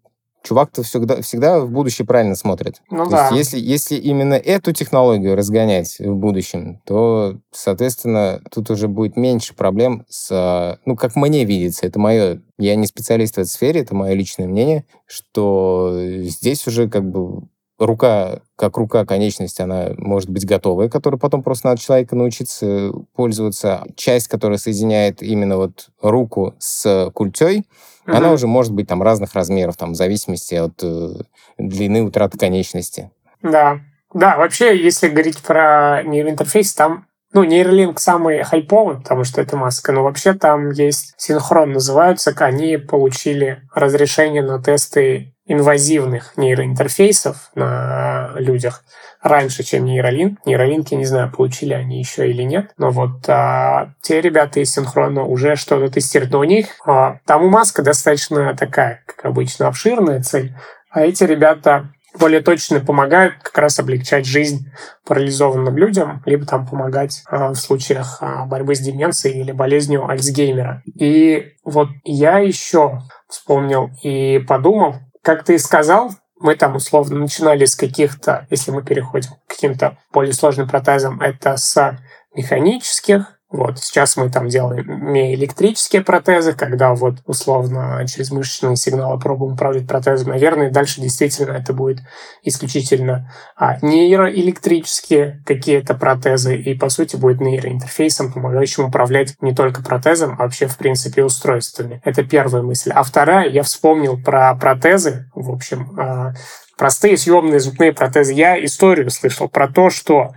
чувак-то 0.47 0.83
всегда, 0.83 1.21
всегда 1.21 1.59
в 1.59 1.69
будущее 1.69 2.05
правильно 2.05 2.35
смотрит. 2.35 2.81
Ну 2.89 3.05
то 3.05 3.11
да. 3.11 3.29
Есть, 3.29 3.53
если, 3.53 3.59
если 3.59 3.95
именно 3.95 4.35
эту 4.35 4.71
технологию 4.71 5.35
разгонять 5.35 5.99
в 5.99 6.15
будущем, 6.15 6.81
то, 6.85 7.37
соответственно, 7.51 8.41
тут 8.51 8.69
уже 8.69 8.87
будет 8.87 9.17
меньше 9.17 9.53
проблем 9.53 10.05
с... 10.09 10.79
Ну, 10.85 10.95
как 10.95 11.15
мне 11.15 11.45
видится, 11.45 11.85
это 11.85 11.99
мое... 11.99 12.41
Я 12.57 12.75
не 12.75 12.87
специалист 12.87 13.35
в 13.35 13.37
этой 13.39 13.49
сфере, 13.49 13.81
это 13.81 13.95
мое 13.95 14.13
личное 14.13 14.47
мнение, 14.47 14.85
что 15.05 15.99
здесь 16.23 16.65
уже 16.67 16.89
как 16.89 17.09
бы 17.09 17.47
рука, 17.79 18.41
как 18.55 18.77
рука, 18.77 19.05
конечность, 19.05 19.59
она 19.59 19.89
может 19.97 20.29
быть 20.29 20.45
готовая, 20.45 20.89
которую 20.89 21.19
потом 21.19 21.43
просто 21.43 21.67
надо 21.67 21.81
человека 21.81 22.15
научиться 22.15 22.91
пользоваться. 23.15 23.83
Часть, 23.95 24.27
которая 24.27 24.57
соединяет 24.57 25.21
именно 25.21 25.57
вот 25.57 25.89
руку 26.01 26.55
с 26.59 27.11
культей, 27.13 27.67
uh-huh. 28.05 28.15
она 28.15 28.31
уже 28.31 28.47
может 28.47 28.73
быть 28.73 28.87
там 28.87 29.03
разных 29.03 29.33
размеров, 29.33 29.77
там, 29.77 29.93
в 29.93 29.95
зависимости 29.95 30.55
от 30.55 30.81
э, 30.81 31.13
длины 31.57 32.03
утраты 32.03 32.37
конечности. 32.37 33.11
Да. 33.41 33.79
Да, 34.13 34.37
вообще, 34.37 34.81
если 34.81 35.09
говорить 35.09 35.39
про 35.39 36.01
нейроинтерфейс, 36.03 36.73
там 36.73 37.05
ну, 37.33 37.43
нейролинк 37.43 37.99
самый 37.99 38.41
хайповый, 38.43 38.97
потому 38.97 39.23
что 39.25 39.41
это 39.41 39.57
маска, 39.57 39.91
но 39.91 40.03
вообще 40.03 40.33
там 40.33 40.71
есть 40.71 41.13
синхрон, 41.17 41.73
называются, 41.73 42.33
они 42.37 42.77
получили 42.77 43.61
разрешение 43.75 44.41
на 44.41 44.63
тесты 44.63 45.35
инвазивных 45.47 46.33
нейроинтерфейсов 46.37 47.51
на 47.55 48.33
людях 48.35 48.83
раньше, 49.21 49.63
чем 49.63 49.85
нейролинк. 49.85 50.39
Нейролинки, 50.45 50.93
не 50.93 51.05
знаю, 51.05 51.31
получили 51.31 51.73
они 51.73 51.99
еще 51.99 52.29
или 52.29 52.43
нет, 52.43 52.71
но 52.77 52.91
вот 52.91 53.27
а, 53.27 53.93
те 54.01 54.21
ребята 54.21 54.59
из 54.59 54.73
синхрона 54.73 55.23
уже 55.23 55.55
что-то 55.55 55.91
тестируют. 55.91 56.33
Но 56.33 56.39
у 56.39 56.43
них 56.43 56.67
а, 56.85 57.19
там 57.25 57.43
у 57.43 57.49
маска 57.49 57.81
достаточно 57.81 58.55
такая, 58.55 59.03
как 59.05 59.25
обычно, 59.25 59.67
обширная 59.67 60.21
цель, 60.21 60.53
а 60.89 61.01
эти 61.01 61.23
ребята 61.23 61.89
более 62.19 62.41
точно 62.41 62.79
помогают 62.79 63.35
как 63.41 63.57
раз 63.57 63.79
облегчать 63.79 64.25
жизнь 64.25 64.71
парализованным 65.05 65.77
людям, 65.77 66.21
либо 66.25 66.45
там 66.45 66.67
помогать 66.67 67.23
э, 67.29 67.49
в 67.49 67.55
случаях 67.55 68.19
э, 68.21 68.45
борьбы 68.45 68.75
с 68.75 68.79
деменцией 68.79 69.41
или 69.41 69.51
болезнью 69.51 70.07
Альцгеймера. 70.07 70.81
И 70.95 71.53
вот 71.63 71.89
я 72.03 72.39
еще 72.39 73.01
вспомнил 73.29 73.91
и 74.03 74.43
подумал, 74.47 74.95
как 75.27 75.43
ты 75.43 75.59
сказал, 75.59 76.11
мы 76.39 76.55
там 76.55 76.77
условно 76.77 77.19
начинали 77.19 77.65
с 77.65 77.75
каких-то, 77.75 78.47
если 78.49 78.71
мы 78.71 78.81
переходим 78.81 79.31
к 79.45 79.49
каким-то 79.49 79.97
более 80.13 80.31
сложным 80.31 80.69
протезам, 80.69 81.19
это 81.19 81.57
с 81.57 81.99
механических, 82.33 83.36
вот, 83.49 83.79
сейчас 83.79 84.17
мы 84.17 84.29
там 84.29 84.49
делаем 84.49 85.15
электрические 85.15 86.01
протезы, 86.01 86.51
когда 86.51 86.93
вот 86.93 87.19
условно 87.25 88.05
через 88.05 88.29
мышечные 88.29 88.75
сигналы 88.75 89.17
пробуем 89.19 89.53
управлять 89.53 89.87
протезом. 89.87 90.29
Наверное, 90.29 90.69
дальше 90.69 90.99
действительно 90.99 91.53
это 91.53 91.71
будет 91.71 91.99
исключительно 92.43 93.31
а, 93.55 93.77
нейроэлектрические 93.81 95.43
какие-то 95.45 95.93
протезы, 95.93 96.57
и 96.57 96.73
по 96.73 96.89
сути 96.89 97.15
будет 97.15 97.39
нейроинтерфейсом, 97.39 98.33
помогающим 98.33 98.83
управлять 98.83 99.35
не 99.39 99.55
только 99.55 99.81
протезом, 99.81 100.35
а 100.37 100.43
вообще 100.43 100.67
в 100.67 100.77
принципе 100.77 101.23
устройствами. 101.23 102.01
Это 102.03 102.25
первая 102.25 102.63
мысль. 102.63 102.91
А 102.93 103.01
вторая, 103.03 103.49
я 103.49 103.63
вспомнил 103.63 104.21
про 104.21 104.53
протезы, 104.55 105.31
в 105.33 105.51
общем, 105.51 105.97
а, 105.97 106.33
простые 106.77 107.15
съемные 107.15 107.61
зубные 107.61 107.93
протезы. 107.93 108.33
Я 108.33 108.61
историю 108.63 109.09
слышал 109.09 109.47
про 109.47 109.69
то, 109.69 109.89
что 109.89 110.33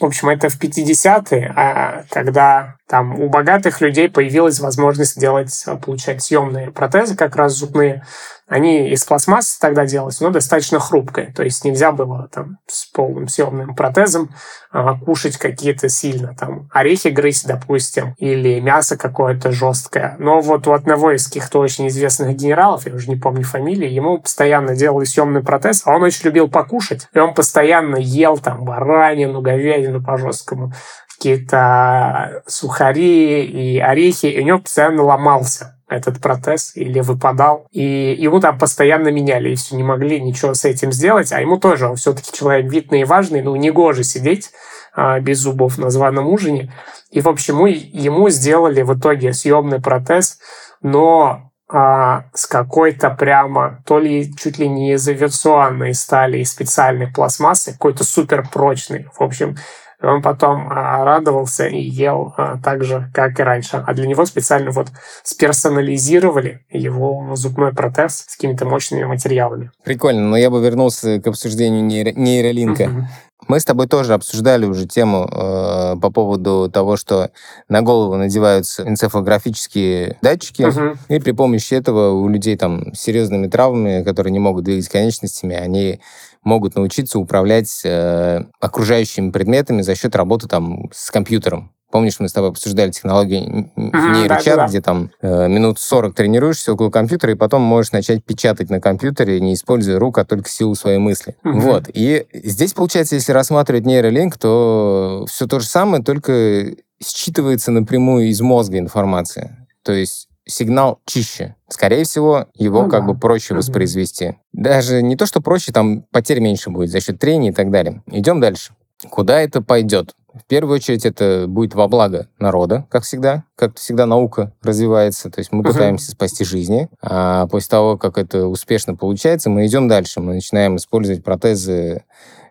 в 0.00 0.04
общем, 0.04 0.28
это 0.28 0.48
в 0.48 0.60
50-е, 0.60 1.52
а 1.56 2.04
когда 2.10 2.76
там 2.88 3.18
у 3.18 3.30
богатых 3.30 3.80
людей 3.80 4.10
появилась 4.10 4.60
возможность 4.60 5.18
делать, 5.18 5.64
получать 5.82 6.22
съемные 6.22 6.70
протезы, 6.70 7.16
как 7.16 7.34
раз 7.36 7.54
зубные. 7.54 8.04
Они 8.46 8.90
из 8.90 9.04
пластмассы 9.04 9.58
тогда 9.58 9.86
делались, 9.86 10.20
но 10.20 10.28
достаточно 10.28 10.78
хрупкое. 10.78 11.32
То 11.34 11.42
есть 11.42 11.64
нельзя 11.64 11.92
было 11.92 12.28
там 12.30 12.58
с 12.66 12.84
полным 12.84 13.26
съемным 13.26 13.74
протезом 13.74 14.28
а, 14.70 14.98
кушать 14.98 15.38
какие-то 15.38 15.88
сильно 15.88 16.36
там 16.38 16.68
орехи 16.70 17.08
грызть, 17.08 17.46
допустим, 17.46 18.14
или 18.18 18.60
мясо 18.60 18.98
какое-то 18.98 19.50
жесткое. 19.50 20.16
Но 20.18 20.40
вот 20.40 20.66
у 20.66 20.72
одного 20.72 21.12
из 21.12 21.26
каких-то 21.26 21.60
очень 21.60 21.88
известных 21.88 22.36
генералов, 22.36 22.86
я 22.86 22.94
уже 22.94 23.08
не 23.08 23.16
помню 23.16 23.44
фамилии, 23.44 23.88
ему 23.88 24.18
постоянно 24.18 24.76
делали 24.76 25.04
съемный 25.04 25.42
протез, 25.42 25.82
а 25.86 25.94
он 25.94 26.02
очень 26.02 26.26
любил 26.26 26.48
покушать, 26.48 27.08
и 27.14 27.18
он 27.18 27.32
постоянно 27.32 27.96
ел 27.96 28.36
там 28.36 28.64
баранину, 28.64 29.40
говядину 29.40 30.02
по 30.02 30.18
жесткому 30.18 30.74
какие-то 31.24 32.42
сухари 32.46 33.46
и 33.46 33.78
орехи, 33.78 34.26
и 34.26 34.40
у 34.40 34.44
него 34.44 34.58
постоянно 34.58 35.04
ломался 35.04 35.78
этот 35.88 36.20
протез 36.20 36.72
или 36.76 37.00
выпадал. 37.00 37.66
И 37.70 38.14
ему 38.18 38.40
там 38.40 38.58
постоянно 38.58 39.08
меняли, 39.08 39.50
и 39.50 39.54
все 39.54 39.76
не 39.76 39.82
могли 39.82 40.20
ничего 40.20 40.52
с 40.52 40.66
этим 40.66 40.92
сделать. 40.92 41.32
А 41.32 41.40
ему 41.40 41.56
тоже, 41.56 41.88
он 41.88 41.96
все-таки 41.96 42.30
человек 42.36 42.70
видный 42.70 43.00
и 43.00 43.04
важный, 43.04 43.42
ну, 43.42 43.56
не 43.56 43.70
гоже 43.70 44.04
сидеть 44.04 44.50
а, 44.94 45.18
без 45.20 45.38
зубов 45.38 45.78
на 45.78 45.88
званом 45.88 46.28
ужине. 46.28 46.72
И, 47.10 47.20
в 47.22 47.28
общем, 47.28 47.64
ему 47.64 48.28
сделали 48.28 48.82
в 48.82 48.98
итоге 48.98 49.32
съемный 49.32 49.80
протез, 49.80 50.38
но 50.82 51.52
а, 51.70 52.24
с 52.34 52.46
какой-то 52.46 53.08
прямо, 53.10 53.82
то 53.86 53.98
ли 53.98 54.34
чуть 54.36 54.58
ли 54.58 54.68
не 54.68 54.92
из 54.92 55.08
авиационной 55.08 55.94
стали, 55.94 56.38
из 56.38 56.50
специальной 56.50 57.06
пластмассы, 57.06 57.72
какой-то 57.72 58.04
супер 58.04 58.46
прочный. 58.52 59.06
В 59.18 59.22
общем, 59.22 59.56
он 60.04 60.22
потом 60.22 60.68
а, 60.70 61.04
радовался 61.04 61.66
и 61.66 61.80
ел 61.80 62.34
а, 62.36 62.58
так 62.62 62.84
же, 62.84 63.10
как 63.14 63.38
и 63.40 63.42
раньше. 63.42 63.82
А 63.86 63.94
для 63.94 64.06
него 64.06 64.24
специально 64.26 64.70
вот 64.70 64.88
сперсонализировали 65.22 66.64
его 66.70 67.34
зубной 67.34 67.72
протез 67.72 68.24
с 68.28 68.36
какими-то 68.36 68.66
мощными 68.66 69.04
материалами. 69.04 69.70
Прикольно, 69.84 70.22
но 70.22 70.36
я 70.36 70.50
бы 70.50 70.60
вернулся 70.60 71.20
к 71.20 71.26
обсуждению 71.26 71.84
нейро- 71.84 72.14
нейролинка. 72.14 72.84
Угу. 72.84 73.06
Мы 73.48 73.60
с 73.60 73.64
тобой 73.64 73.86
тоже 73.86 74.14
обсуждали 74.14 74.64
уже 74.64 74.86
тему 74.86 75.28
э, 75.30 75.96
по 76.00 76.10
поводу 76.10 76.70
того, 76.72 76.96
что 76.96 77.30
на 77.68 77.82
голову 77.82 78.16
надеваются 78.16 78.88
энцефалографические 78.88 80.16
датчики, 80.22 80.62
uh 80.62 80.96
и 81.08 81.18
при 81.18 81.32
помощи 81.32 81.74
этого 81.74 82.12
у 82.12 82.28
людей 82.28 82.56
там 82.56 82.94
с 82.94 83.00
серьезными 83.00 83.48
травмами, 83.48 84.02
которые 84.02 84.32
не 84.32 84.38
могут 84.38 84.64
двигать 84.64 84.88
конечностями, 84.88 85.56
они 85.56 86.00
могут 86.44 86.76
научиться 86.76 87.18
управлять 87.18 87.80
э, 87.84 88.44
окружающими 88.60 89.30
предметами 89.30 89.82
за 89.82 89.94
счет 89.94 90.14
работы 90.14 90.46
там 90.46 90.90
с 90.92 91.10
компьютером. 91.10 91.72
Помнишь, 91.90 92.18
мы 92.18 92.28
с 92.28 92.32
тобой 92.32 92.50
обсуждали 92.50 92.90
технологии 92.90 93.70
нейрочат, 93.76 94.56
да, 94.56 94.62
да. 94.62 94.66
где 94.66 94.80
там 94.80 95.12
э, 95.22 95.46
минут 95.46 95.78
40 95.78 96.12
тренируешься 96.12 96.72
около 96.72 96.90
компьютера, 96.90 97.32
и 97.32 97.36
потом 97.36 97.62
можешь 97.62 97.92
начать 97.92 98.24
печатать 98.24 98.68
на 98.68 98.80
компьютере, 98.80 99.40
не 99.40 99.54
используя 99.54 100.00
рук, 100.00 100.18
а 100.18 100.24
только 100.24 100.48
силу 100.48 100.74
своей 100.74 100.98
мысли. 100.98 101.36
Угу. 101.44 101.60
Вот. 101.60 101.84
И 101.94 102.26
здесь, 102.32 102.72
получается, 102.72 103.14
если 103.14 103.30
рассматривать 103.30 103.86
нейролинк, 103.86 104.36
то 104.38 105.24
все 105.28 105.46
то 105.46 105.60
же 105.60 105.66
самое, 105.66 106.02
только 106.02 106.74
считывается 107.00 107.70
напрямую 107.70 108.28
из 108.28 108.40
мозга 108.40 108.78
информация. 108.78 109.68
То 109.84 109.92
есть 109.92 110.28
сигнал 110.46 111.00
чище. 111.06 111.56
Скорее 111.68 112.04
всего, 112.04 112.46
его 112.54 112.82
ну, 112.82 112.90
как 112.90 113.06
да. 113.06 113.12
бы 113.12 113.18
проще 113.18 113.54
воспроизвести. 113.54 114.36
Даже 114.52 115.02
не 115.02 115.16
то, 115.16 115.26
что 115.26 115.40
проще, 115.40 115.72
там 115.72 116.02
потерь 116.10 116.40
меньше 116.40 116.70
будет 116.70 116.90
за 116.90 117.00
счет 117.00 117.18
трения 117.18 117.50
и 117.50 117.54
так 117.54 117.70
далее. 117.70 118.02
Идем 118.06 118.40
дальше. 118.40 118.74
Куда 119.10 119.40
это 119.40 119.60
пойдет? 119.60 120.14
В 120.34 120.44
первую 120.46 120.76
очередь 120.76 121.06
это 121.06 121.46
будет 121.46 121.74
во 121.74 121.86
благо 121.86 122.28
народа, 122.40 122.86
как 122.90 123.04
всегда. 123.04 123.44
Как 123.54 123.76
всегда 123.76 124.04
наука 124.04 124.52
развивается, 124.62 125.30
то 125.30 125.38
есть 125.38 125.52
мы 125.52 125.62
uh-huh. 125.62 125.72
пытаемся 125.72 126.10
спасти 126.10 126.44
жизни. 126.44 126.88
А 127.00 127.46
после 127.46 127.70
того, 127.70 127.96
как 127.96 128.18
это 128.18 128.48
успешно 128.48 128.96
получается, 128.96 129.48
мы 129.48 129.66
идем 129.66 129.86
дальше. 129.86 130.20
Мы 130.20 130.34
начинаем 130.34 130.76
использовать 130.76 131.22
протезы 131.22 132.02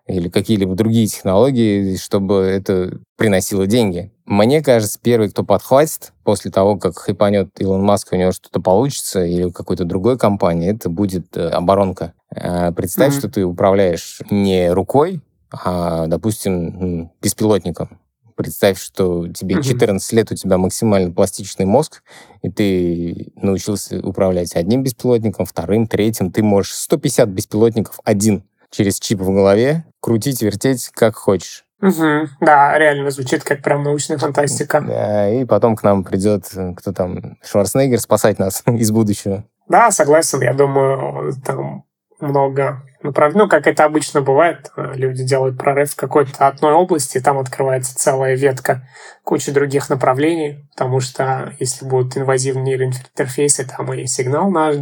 или 0.08 0.28
какие-либо 0.28 0.76
другие 0.76 1.08
технологии, 1.08 1.96
чтобы 1.96 2.36
это 2.36 3.00
приносило 3.18 3.68
деньги. 3.68 4.12
Мне 4.26 4.62
кажется, 4.62 5.00
первый, 5.02 5.30
кто 5.30 5.44
подхватит 5.44 6.14
после 6.24 6.52
того, 6.52 6.78
как 6.78 6.98
хайпанет 6.98 7.50
Илон 7.60 7.84
Маск, 7.84 8.10
у 8.12 8.16
него 8.16 8.32
что-то 8.32 8.62
получится, 8.62 9.24
или 9.24 9.50
какой-то 9.50 9.86
другой 9.86 10.18
компании, 10.18 10.70
это 10.70 10.90
будет 10.90 11.36
э, 11.38 11.50
оборонка. 11.50 12.14
Э, 12.34 12.72
представь, 12.72 13.14
mm-hmm. 13.14 13.20
что 13.20 13.30
ты 13.30 13.46
управляешь 13.46 14.22
не 14.30 14.72
рукой, 14.72 15.22
а, 15.52 16.08
допустим, 16.08 17.12
беспилотником. 17.22 18.00
Представь, 18.36 18.80
что 18.80 19.28
тебе 19.28 19.62
14 19.62 20.12
лет, 20.14 20.32
у 20.32 20.36
тебя 20.36 20.58
максимально 20.58 21.12
пластичный 21.12 21.66
мозг, 21.66 22.02
и 22.42 22.50
ты 22.50 23.32
научился 23.36 24.00
управлять 24.00 24.56
одним 24.56 24.82
беспилотником, 24.82 25.46
вторым, 25.46 25.86
третьим. 25.86 26.32
Ты 26.32 26.42
можешь 26.42 26.74
150 26.74 27.30
беспилотников 27.30 28.00
один 28.04 28.44
через 28.74 29.00
чип 29.00 29.22
в 29.22 29.32
голове 29.32 29.86
крутить, 30.02 30.42
вертеть, 30.42 30.90
как 30.94 31.16
хочешь. 31.16 31.64
Угу. 31.82 32.30
Да, 32.42 32.78
реально 32.78 33.12
звучит 33.12 33.44
как 33.44 33.62
прям 33.62 33.84
научная 33.84 34.18
фантастика. 34.18 34.82
Да, 34.82 35.30
и 35.30 35.46
потом 35.46 35.76
к 35.76 35.84
нам 35.84 36.04
придет 36.04 36.46
кто 36.78 36.92
там, 36.92 37.38
Шварценеггер 37.44 38.00
спасать 38.00 38.40
нас 38.40 38.64
из 38.66 38.92
будущего. 38.92 39.44
Да, 39.68 39.92
согласен. 39.92 40.42
Я 40.42 40.54
думаю, 40.54 41.34
там 41.46 41.86
много 42.20 42.84
направлений. 43.04 43.44
Ну, 43.44 43.50
как 43.50 43.68
это 43.68 43.86
обычно 43.86 44.22
бывает, 44.22 44.72
э, 44.76 44.94
люди 44.96 45.24
делают 45.24 45.58
прорыв 45.58 45.92
в 45.92 45.96
какой-то 45.96 46.48
одной 46.48 46.74
области, 46.74 47.18
и 47.18 47.22
там 47.22 47.38
открывается 47.38 47.96
целая 47.96 48.36
ветка 48.36 48.88
кучи 49.24 49.52
других 49.52 49.90
направлений, 49.90 50.66
потому 50.76 51.00
что 51.00 51.54
если 51.60 51.86
будут 51.86 52.18
инвазивные 52.18 52.78
нейроинтерфейсы, 52.78 53.66
там 53.66 53.94
и 53.94 54.06
сигнал 54.06 54.50
наш 54.50 54.76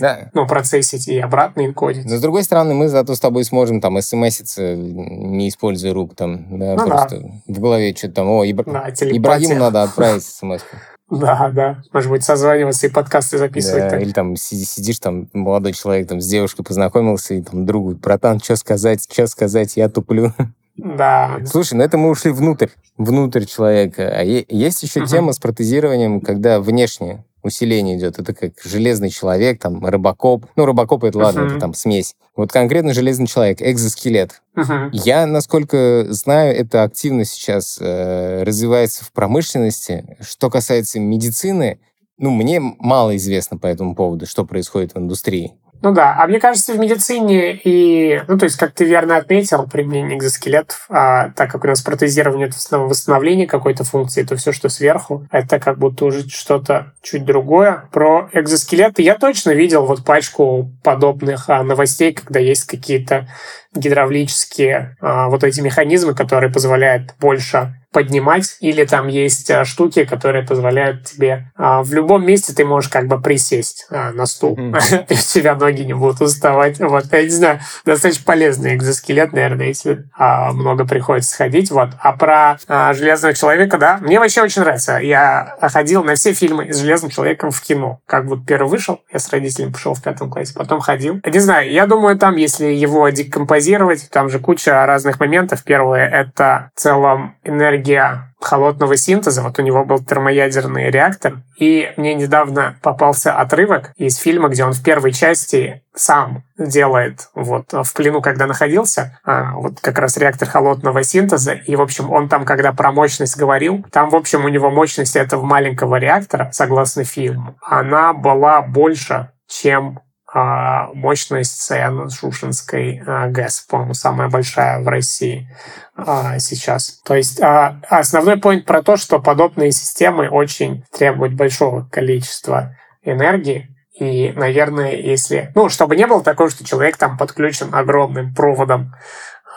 да. 0.00 0.30
ну, 0.34 0.46
процессить, 0.46 1.08
и 1.08 1.18
обратно 1.18 1.64
инкодить. 1.66 2.04
Но, 2.04 2.16
с 2.16 2.20
другой 2.20 2.42
стороны, 2.42 2.74
мы 2.74 2.88
зато 2.88 3.14
с 3.14 3.20
тобой 3.20 3.44
сможем 3.44 3.80
там 3.80 4.00
смситься, 4.00 4.74
не 4.74 5.48
используя 5.48 5.94
рук, 5.94 6.14
там, 6.16 6.58
да, 6.58 6.74
ну, 6.74 6.86
просто 6.86 7.20
да. 7.20 7.28
в 7.46 7.60
голове 7.60 7.94
что-то 7.94 8.14
там, 8.14 8.30
о, 8.30 8.44
Ибра... 8.44 8.64
да, 8.64 8.88
Ибрагиму 8.88 9.54
надо 9.54 9.82
отправить 9.82 10.24
смс. 10.24 10.62
Да, 11.10 11.50
да. 11.54 11.82
Может 11.92 12.10
быть, 12.10 12.24
созваниваться 12.24 12.86
и 12.86 12.90
подкасты 12.90 13.38
записывать. 13.38 13.84
Да, 13.84 13.90
так. 13.90 14.02
или 14.02 14.12
там 14.12 14.36
сидишь, 14.36 14.98
там, 14.98 15.28
молодой 15.32 15.72
человек 15.72 16.08
там 16.08 16.20
с 16.20 16.26
девушкой 16.26 16.64
познакомился, 16.64 17.34
и 17.34 17.42
там 17.42 17.64
другу, 17.64 17.94
братан, 17.94 18.40
что 18.40 18.56
сказать, 18.56 19.06
что 19.10 19.26
сказать, 19.26 19.76
я 19.76 19.88
туплю. 19.88 20.32
Да. 20.76 21.40
Слушай, 21.44 21.74
ну 21.74 21.82
это 21.82 21.98
мы 21.98 22.08
ушли 22.10 22.30
внутрь, 22.30 22.68
внутрь 22.96 23.44
человека. 23.44 24.12
А 24.14 24.22
есть 24.22 24.82
еще 24.82 25.00
угу. 25.00 25.08
тема 25.08 25.32
с 25.32 25.38
протезированием, 25.38 26.20
когда 26.20 26.60
внешне 26.60 27.24
усиление 27.48 27.98
идет. 27.98 28.18
Это 28.18 28.32
как 28.32 28.52
железный 28.62 29.10
человек, 29.10 29.60
там, 29.60 29.84
рыбакоп. 29.84 30.46
Ну, 30.56 30.64
рыбакоп, 30.64 31.04
это 31.04 31.18
ладно, 31.18 31.40
uh-huh. 31.40 31.50
это 31.50 31.58
там 31.58 31.74
смесь. 31.74 32.14
Вот 32.36 32.52
конкретно 32.52 32.94
железный 32.94 33.26
человек, 33.26 33.60
экзоскелет. 33.60 34.40
Uh-huh. 34.56 34.88
Я, 34.92 35.26
насколько 35.26 36.06
знаю, 36.08 36.56
это 36.56 36.84
активно 36.84 37.24
сейчас 37.24 37.78
э, 37.80 38.44
развивается 38.44 39.04
в 39.04 39.12
промышленности. 39.12 40.16
Что 40.20 40.48
касается 40.48 41.00
медицины, 41.00 41.80
ну, 42.18 42.30
мне 42.30 42.60
мало 42.60 43.16
известно 43.16 43.58
по 43.58 43.66
этому 43.66 43.94
поводу, 43.94 44.26
что 44.26 44.44
происходит 44.44 44.94
в 44.94 44.98
индустрии. 44.98 45.54
Ну 45.80 45.92
да, 45.92 46.16
а 46.18 46.26
мне 46.26 46.40
кажется, 46.40 46.72
в 46.72 46.78
медицине 46.78 47.54
и, 47.54 48.20
ну 48.26 48.36
то 48.36 48.44
есть, 48.44 48.56
как 48.56 48.72
ты 48.72 48.84
верно 48.84 49.16
отметил, 49.16 49.66
применение 49.68 50.18
экзоскелетов, 50.18 50.86
а, 50.88 51.30
так 51.30 51.52
как 51.52 51.62
у 51.64 51.68
нас 51.68 51.82
протезирование 51.82 52.48
это 52.48 52.56
основном 52.56 52.88
восстановление 52.88 53.46
какой-то 53.46 53.84
функции, 53.84 54.24
то 54.24 54.34
все, 54.36 54.52
что 54.52 54.68
сверху, 54.68 55.26
это 55.30 55.60
как 55.60 55.78
будто 55.78 56.06
уже 56.06 56.28
что-то 56.28 56.94
чуть 57.00 57.24
другое. 57.24 57.88
Про 57.92 58.28
экзоскелеты 58.32 59.02
я 59.02 59.14
точно 59.14 59.50
видел 59.52 59.86
вот 59.86 60.04
пачку 60.04 60.72
подобных 60.82 61.48
а, 61.48 61.62
новостей, 61.62 62.12
когда 62.12 62.40
есть 62.40 62.64
какие-то 62.64 63.28
гидравлические 63.74 64.96
а, 65.00 65.28
вот 65.28 65.44
эти 65.44 65.60
механизмы, 65.60 66.14
которые 66.14 66.50
позволяют 66.50 67.14
больше 67.20 67.74
поднимать, 67.90 68.56
или 68.60 68.84
там 68.84 69.08
есть 69.08 69.50
а, 69.50 69.64
штуки, 69.64 70.04
которые 70.04 70.44
позволяют 70.44 71.04
тебе 71.04 71.50
а, 71.56 71.82
в 71.82 71.92
любом 71.94 72.24
месте 72.24 72.52
ты 72.52 72.64
можешь 72.64 72.90
как 72.90 73.06
бы 73.06 73.20
присесть 73.20 73.86
на 73.90 74.26
стул, 74.26 74.58
mm-hmm. 74.58 75.06
и 75.08 75.14
у 75.14 75.16
тебя 75.16 75.54
ноги 75.54 75.82
не 75.82 75.94
будут 75.94 76.20
уставать. 76.20 76.78
Вот, 76.78 77.06
я 77.12 77.22
не 77.22 77.28
знаю, 77.28 77.60
достаточно 77.84 78.24
полезный 78.24 78.74
экзоскелет, 78.74 79.32
наверное, 79.32 79.68
если 79.68 80.04
много 80.18 80.84
приходится 80.86 81.36
ходить. 81.36 81.70
Вот. 81.70 81.90
А 82.00 82.12
про 82.12 82.58
Железного 82.68 83.34
Человека, 83.34 83.78
да, 83.78 83.98
мне 84.00 84.18
вообще 84.18 84.42
очень 84.42 84.62
нравится. 84.62 84.98
Я 84.98 85.56
ходил 85.60 86.04
на 86.04 86.14
все 86.14 86.32
фильмы 86.32 86.72
с 86.72 86.78
Железным 86.78 87.10
Человеком 87.10 87.50
в 87.50 87.60
кино. 87.62 88.00
Как 88.06 88.26
вот 88.26 88.46
первый 88.46 88.68
вышел, 88.68 89.00
я 89.12 89.18
с 89.18 89.30
родителями 89.30 89.72
пошел 89.72 89.94
в 89.94 90.02
пятом 90.02 90.30
классе, 90.30 90.52
потом 90.54 90.80
ходил. 90.80 91.20
Не 91.24 91.38
знаю, 91.38 91.70
я 91.70 91.86
думаю, 91.86 92.18
там, 92.18 92.36
если 92.36 92.66
его 92.66 93.08
декомпозировать, 93.58 94.08
там 94.10 94.28
же 94.28 94.38
куча 94.38 94.86
разных 94.86 95.20
моментов. 95.20 95.64
Первое— 95.64 96.08
это 96.08 96.70
в 96.74 96.80
целом 96.80 97.36
энергия 97.44 98.32
холодного 98.40 98.96
синтеза. 98.96 99.42
Вот 99.42 99.58
у 99.58 99.62
него 99.62 99.84
был 99.84 99.98
термоядерный 99.98 100.90
реактор. 100.90 101.42
И 101.58 101.92
мне 101.96 102.14
недавно 102.14 102.76
попался 102.82 103.34
отрывок 103.34 103.92
из 103.96 104.16
фильма, 104.16 104.48
где 104.48 104.64
он 104.64 104.72
в 104.72 104.82
первой 104.82 105.12
части 105.12 105.82
сам 105.92 106.44
делает, 106.56 107.28
вот 107.34 107.72
в 107.72 107.92
плену, 107.94 108.22
когда 108.22 108.46
находился, 108.46 109.18
а, 109.24 109.54
вот 109.54 109.80
как 109.80 109.98
раз 109.98 110.16
реактор 110.16 110.48
холодного 110.48 111.02
синтеза. 111.02 111.54
И, 111.54 111.74
в 111.74 111.80
общем, 111.80 112.12
он 112.12 112.28
там, 112.28 112.44
когда 112.44 112.72
про 112.72 112.92
мощность 112.92 113.36
говорил, 113.36 113.84
там, 113.90 114.10
в 114.10 114.14
общем, 114.14 114.44
у 114.44 114.48
него 114.48 114.70
мощность 114.70 115.16
этого 115.16 115.44
маленького 115.44 115.96
реактора, 115.96 116.50
согласно 116.52 117.02
фильму, 117.02 117.56
она 117.60 118.12
была 118.12 118.62
больше, 118.62 119.32
чем 119.48 119.98
мощность 120.34 121.70
Саяно-Шушинской 121.70 123.02
а, 123.06 123.28
ГЭС, 123.28 123.60
по-моему, 123.62 123.94
самая 123.94 124.28
большая 124.28 124.80
в 124.80 124.88
России 124.88 125.48
а, 125.96 126.38
сейчас. 126.38 127.00
То 127.04 127.14
есть 127.14 127.40
основной 127.40 128.36
point 128.36 128.62
про 128.62 128.82
то, 128.82 128.96
что 128.96 129.20
подобные 129.20 129.72
системы 129.72 130.28
очень 130.28 130.84
требуют 130.96 131.34
большого 131.34 131.88
количества 131.90 132.76
энергии, 133.02 133.74
и, 133.98 134.32
наверное, 134.32 134.92
если... 134.92 135.50
Ну, 135.54 135.68
чтобы 135.68 135.96
не 135.96 136.06
было 136.06 136.22
такого, 136.22 136.50
что 136.50 136.64
человек 136.64 136.96
там 136.96 137.16
подключен 137.18 137.74
огромным 137.74 138.32
проводом 138.34 138.94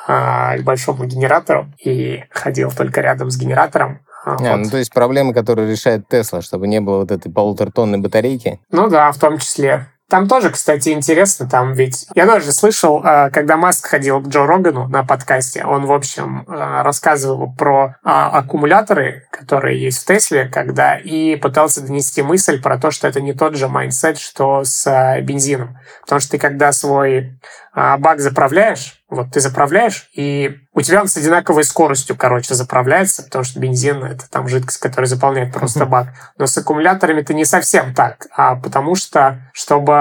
к 0.07 0.57
большому 0.63 1.05
генератору 1.05 1.67
и 1.84 2.23
ходил 2.31 2.71
только 2.71 3.01
рядом 3.01 3.29
с 3.29 3.38
генератором, 3.38 4.01
а, 4.23 4.36
а, 4.36 4.38
вот. 4.38 4.57
ну, 4.57 4.69
то 4.69 4.77
есть 4.77 4.93
проблемы, 4.93 5.34
которые 5.34 5.69
решает 5.69 6.07
Тесла, 6.07 6.41
чтобы 6.41 6.67
не 6.67 6.79
было 6.79 6.99
вот 6.99 7.12
этой 7.12 7.31
полуторатонной 7.31 7.97
батарейки? 7.97 8.60
Ну 8.69 8.88
да, 8.89 9.12
в 9.12 9.17
том 9.17 9.39
числе. 9.39 9.88
Там 10.12 10.28
тоже, 10.28 10.50
кстати, 10.50 10.89
интересно, 10.89 11.47
там 11.47 11.71
ведь... 11.71 12.06
Я 12.15 12.28
тоже 12.28 12.52
слышал, 12.52 13.02
э, 13.02 13.30
когда 13.30 13.56
Маск 13.56 13.88
ходил 13.88 14.19
к 14.19 14.28
Джо 14.28 14.45
Рогану 14.45 14.89
на 14.89 15.06
подкасте, 15.06 15.63
он, 15.63 15.86
в 15.86 15.93
общем, 15.93 16.43
э, 16.50 16.82
рассказывал 16.82 17.54
про 17.54 17.95
а, 18.04 18.28
аккумуляторы, 18.39 19.26
которые 19.32 19.82
есть 19.82 20.04
в 20.04 20.06
Тесле, 20.06 20.50
когда 20.50 20.97
и 20.97 21.38
пытался 21.38 21.80
донести 21.80 22.24
мысль 22.24 22.62
про 22.62 22.78
то, 22.78 22.91
что 22.91 23.08
это 23.08 23.21
не 23.21 23.32
тот 23.32 23.56
же 23.56 23.69
mindset, 23.69 24.19
что 24.19 24.65
с 24.65 24.86
э, 24.86 25.21
бензином. 25.21 25.78
Потому 26.02 26.19
что 26.19 26.32
ты, 26.32 26.39
когда 26.39 26.74
свой 26.74 27.39
бак 27.73 28.19
заправляешь, 28.19 29.01
вот 29.12 29.31
ты 29.31 29.41
заправляешь, 29.41 30.10
и 30.13 30.57
у 30.73 30.81
тебя 30.81 31.01
он 31.01 31.10
с 31.10 31.17
одинаковой 31.17 31.65
скоростью, 31.65 32.15
короче, 32.15 32.53
заправляется, 32.53 33.23
потому 33.23 33.43
что 33.43 33.60
бензин— 33.60 34.03
это 34.05 34.29
там 34.29 34.47
жидкость, 34.47 34.79
которая 34.79 35.07
заполняет 35.07 35.53
просто 35.53 35.86
бак. 35.86 36.07
Но 36.38 36.47
с 36.47 36.57
аккумуляторами 36.57 37.19
это 37.19 37.34
не 37.34 37.43
совсем 37.43 37.93
так, 37.93 38.27
а 38.34 38.55
потому 38.55 38.95
что, 38.95 39.41
чтобы 39.51 39.91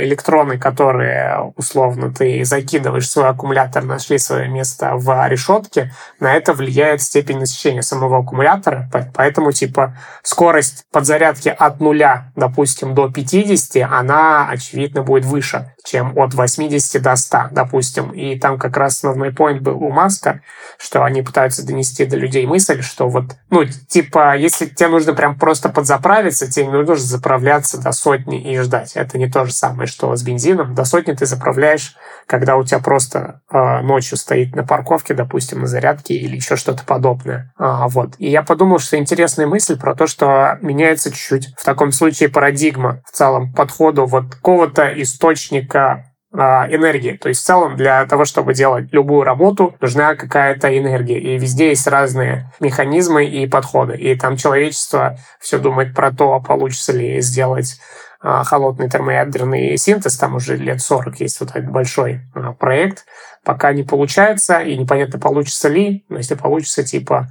электроны, 0.00 0.58
которые, 0.58 1.52
условно, 1.56 2.12
ты 2.12 2.44
закидываешь 2.44 3.08
в 3.08 3.10
свой 3.10 3.30
аккумулятор, 3.30 3.84
нашли 3.84 4.18
свое 4.18 4.48
место 4.48 4.96
в 4.96 5.28
решетке, 5.28 5.92
на 6.20 6.34
это 6.34 6.52
влияет 6.52 7.00
степень 7.00 7.38
насыщения 7.38 7.80
самого 7.80 8.18
аккумулятора. 8.18 8.90
Поэтому, 9.14 9.52
типа, 9.52 9.96
скорость 10.22 10.84
подзарядки 10.92 11.48
от 11.48 11.80
нуля, 11.80 12.32
допустим, 12.36 12.94
до 12.94 13.10
50, 13.10 13.90
она, 13.90 14.48
очевидно, 14.50 15.02
будет 15.02 15.24
выше, 15.24 15.74
чем 15.86 16.18
от 16.18 16.34
80 16.34 17.01
до 17.02 17.16
100, 17.16 17.48
допустим. 17.50 18.10
И 18.10 18.38
там 18.38 18.58
как 18.58 18.76
раз 18.76 18.96
основной 18.96 19.30
point 19.30 19.60
был 19.60 19.76
у 19.82 19.90
Маска, 19.90 20.40
что 20.78 21.04
они 21.04 21.22
пытаются 21.22 21.66
донести 21.66 22.04
до 22.04 22.16
людей 22.16 22.46
мысль, 22.46 22.82
что 22.82 23.08
вот, 23.08 23.36
ну, 23.50 23.64
типа, 23.64 24.36
если 24.36 24.66
тебе 24.66 24.88
нужно 24.88 25.12
прям 25.14 25.38
просто 25.38 25.68
подзаправиться, 25.68 26.50
тебе 26.50 26.66
не 26.66 26.72
нужно 26.72 26.96
заправляться 26.96 27.80
до 27.80 27.92
сотни 27.92 28.40
и 28.40 28.58
ждать. 28.60 28.92
Это 28.94 29.18
не 29.18 29.28
то 29.28 29.44
же 29.44 29.52
самое, 29.52 29.86
что 29.86 30.14
с 30.16 30.22
бензином. 30.22 30.74
До 30.74 30.84
сотни 30.84 31.12
ты 31.12 31.26
заправляешь, 31.26 31.96
когда 32.26 32.56
у 32.56 32.64
тебя 32.64 32.78
просто 32.78 33.40
э, 33.50 33.80
ночью 33.82 34.16
стоит 34.16 34.54
на 34.54 34.64
парковке, 34.64 35.14
допустим, 35.14 35.60
на 35.60 35.66
зарядке 35.66 36.14
или 36.14 36.36
еще 36.36 36.56
что-то 36.56 36.84
подобное. 36.84 37.52
А, 37.58 37.88
вот. 37.88 38.14
И 38.18 38.30
я 38.30 38.42
подумал, 38.42 38.78
что 38.78 38.96
интересная 38.96 39.46
мысль 39.46 39.78
про 39.78 39.94
то, 39.94 40.06
что 40.06 40.58
меняется 40.62 41.10
чуть-чуть 41.10 41.54
в 41.56 41.64
таком 41.64 41.92
случае 41.92 42.28
парадигма 42.28 43.02
в 43.06 43.12
целом 43.12 43.52
подходу 43.52 44.06
вот 44.06 44.34
какого-то 44.34 44.88
источника 45.00 46.11
энергии. 46.32 47.12
То 47.12 47.28
есть 47.28 47.42
в 47.42 47.44
целом 47.44 47.76
для 47.76 48.06
того, 48.06 48.24
чтобы 48.24 48.54
делать 48.54 48.92
любую 48.92 49.22
работу, 49.24 49.74
нужна 49.80 50.14
какая-то 50.14 50.76
энергия. 50.76 51.18
И 51.18 51.38
везде 51.38 51.68
есть 51.68 51.86
разные 51.86 52.50
механизмы 52.60 53.26
и 53.26 53.46
подходы. 53.46 53.96
И 53.96 54.14
там 54.16 54.36
человечество 54.36 55.18
все 55.40 55.58
думает 55.58 55.94
про 55.94 56.10
то, 56.10 56.40
получится 56.40 56.92
ли 56.92 57.20
сделать 57.20 57.78
а, 58.24 58.44
холодный 58.44 58.88
термоядерный 58.88 59.76
синтез, 59.76 60.16
там 60.16 60.36
уже 60.36 60.56
лет 60.56 60.80
40 60.80 61.18
есть 61.20 61.40
вот 61.40 61.50
этот 61.50 61.70
большой 61.70 62.20
а, 62.34 62.52
проект, 62.52 63.04
пока 63.42 63.72
не 63.72 63.82
получается, 63.82 64.60
и 64.60 64.78
непонятно, 64.78 65.18
получится 65.18 65.68
ли, 65.68 66.04
но 66.08 66.18
если 66.18 66.36
получится, 66.36 66.84
типа, 66.84 67.26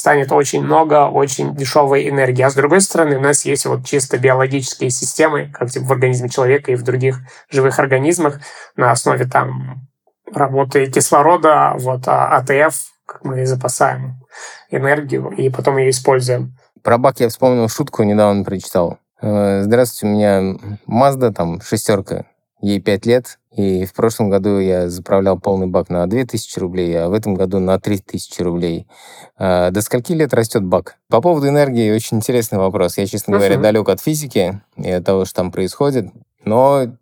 станет 0.00 0.32
очень 0.32 0.62
много 0.62 1.08
очень 1.08 1.54
дешевой 1.54 2.08
энергии. 2.08 2.42
А 2.42 2.50
с 2.50 2.54
другой 2.54 2.80
стороны, 2.80 3.18
у 3.18 3.20
нас 3.20 3.44
есть 3.44 3.66
вот 3.66 3.84
чисто 3.84 4.16
биологические 4.16 4.88
системы, 4.88 5.50
как 5.52 5.70
типа 5.70 5.84
в 5.84 5.92
организме 5.92 6.30
человека 6.30 6.72
и 6.72 6.74
в 6.74 6.82
других 6.82 7.18
живых 7.50 7.78
организмах, 7.78 8.40
на 8.76 8.90
основе 8.90 9.26
там 9.26 9.86
работы 10.32 10.90
кислорода, 10.90 11.74
вот 11.76 12.08
а 12.08 12.36
АТФ, 12.38 12.74
как 13.04 13.24
мы 13.24 13.44
запасаем 13.44 14.14
энергию 14.70 15.28
и 15.30 15.50
потом 15.50 15.76
ее 15.76 15.90
используем. 15.90 16.56
Про 16.82 16.96
бак 16.96 17.20
я 17.20 17.28
вспомнил 17.28 17.68
шутку, 17.68 18.02
недавно 18.02 18.42
прочитал. 18.42 18.98
Э, 19.20 19.60
здравствуйте, 19.62 20.06
у 20.06 20.16
меня 20.16 20.56
Mazda, 20.88 21.30
там, 21.30 21.60
шестерка, 21.60 22.24
ей 22.60 22.80
пять 22.80 23.06
лет, 23.06 23.38
и 23.56 23.84
в 23.84 23.92
прошлом 23.94 24.30
году 24.30 24.58
я 24.58 24.88
заправлял 24.88 25.38
полный 25.38 25.66
бак 25.66 25.88
на 25.88 26.06
2000 26.06 26.58
рублей, 26.58 26.98
а 26.98 27.08
в 27.08 27.12
этом 27.12 27.34
году 27.34 27.58
на 27.58 27.80
3000 27.80 28.42
рублей. 28.42 28.86
А 29.36 29.70
до 29.70 29.82
скольки 29.82 30.12
лет 30.12 30.32
растет 30.32 30.64
бак? 30.64 30.96
По 31.08 31.20
поводу 31.20 31.48
энергии 31.48 31.90
очень 31.90 32.18
интересный 32.18 32.58
вопрос. 32.58 32.96
Я, 32.96 33.06
честно 33.06 33.36
говоря, 33.36 33.56
uh-huh. 33.56 33.62
далек 33.62 33.88
от 33.88 34.00
физики 34.00 34.60
и 34.76 34.90
от 34.90 35.04
того, 35.04 35.24
что 35.24 35.36
там 35.36 35.50
происходит, 35.50 36.06
но 36.44 36.96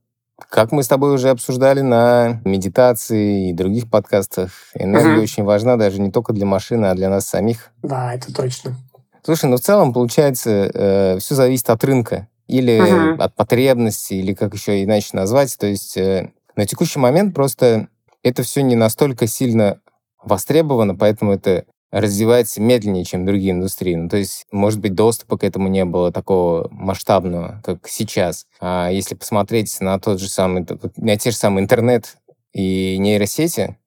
как 0.48 0.72
мы 0.72 0.82
с 0.82 0.88
тобой 0.88 1.14
уже 1.14 1.30
обсуждали 1.30 1.80
на 1.80 2.40
медитации 2.44 3.50
и 3.50 3.52
других 3.52 3.90
подкастах, 3.90 4.50
энергия 4.74 5.16
uh-huh. 5.16 5.22
очень 5.22 5.44
важна 5.44 5.76
даже 5.76 6.00
не 6.00 6.10
только 6.10 6.32
для 6.32 6.46
машины, 6.46 6.86
а 6.86 6.94
для 6.94 7.10
нас 7.10 7.26
самих. 7.26 7.70
Да, 7.82 8.14
это 8.14 8.32
точно. 8.32 8.76
Слушай, 9.22 9.50
ну 9.50 9.56
в 9.56 9.60
целом, 9.60 9.92
получается, 9.92 10.70
э, 10.72 11.18
все 11.18 11.34
зависит 11.34 11.68
от 11.68 11.84
рынка 11.84 12.28
или 12.48 12.78
uh-huh. 12.78 13.16
от 13.18 13.34
потребности, 13.36 14.14
или 14.14 14.34
как 14.34 14.54
еще 14.54 14.82
иначе 14.82 15.10
назвать. 15.12 15.56
То 15.58 15.66
есть 15.66 15.96
э, 15.96 16.32
на 16.56 16.66
текущий 16.66 16.98
момент 16.98 17.34
просто 17.34 17.88
это 18.22 18.42
все 18.42 18.62
не 18.62 18.74
настолько 18.74 19.26
сильно 19.26 19.80
востребовано, 20.22 20.96
поэтому 20.96 21.32
это 21.32 21.64
развивается 21.90 22.60
медленнее, 22.60 23.04
чем 23.04 23.24
другие 23.24 23.52
индустрии. 23.52 23.94
Ну, 23.94 24.08
то 24.08 24.16
есть, 24.16 24.44
может 24.50 24.80
быть, 24.80 24.94
доступа 24.94 25.38
к 25.38 25.44
этому 25.44 25.68
не 25.68 25.84
было 25.84 26.12
такого 26.12 26.68
масштабного, 26.70 27.62
как 27.64 27.88
сейчас. 27.88 28.46
А 28.60 28.90
если 28.90 29.14
посмотреть 29.14 29.80
на 29.80 29.98
тот 29.98 30.20
же 30.20 30.28
самый, 30.28 30.66
на 30.96 31.16
те 31.16 31.30
же 31.30 31.36
самые 31.36 31.64
интернет 31.64 32.16
и 32.52 32.98
нейросети, 32.98 33.78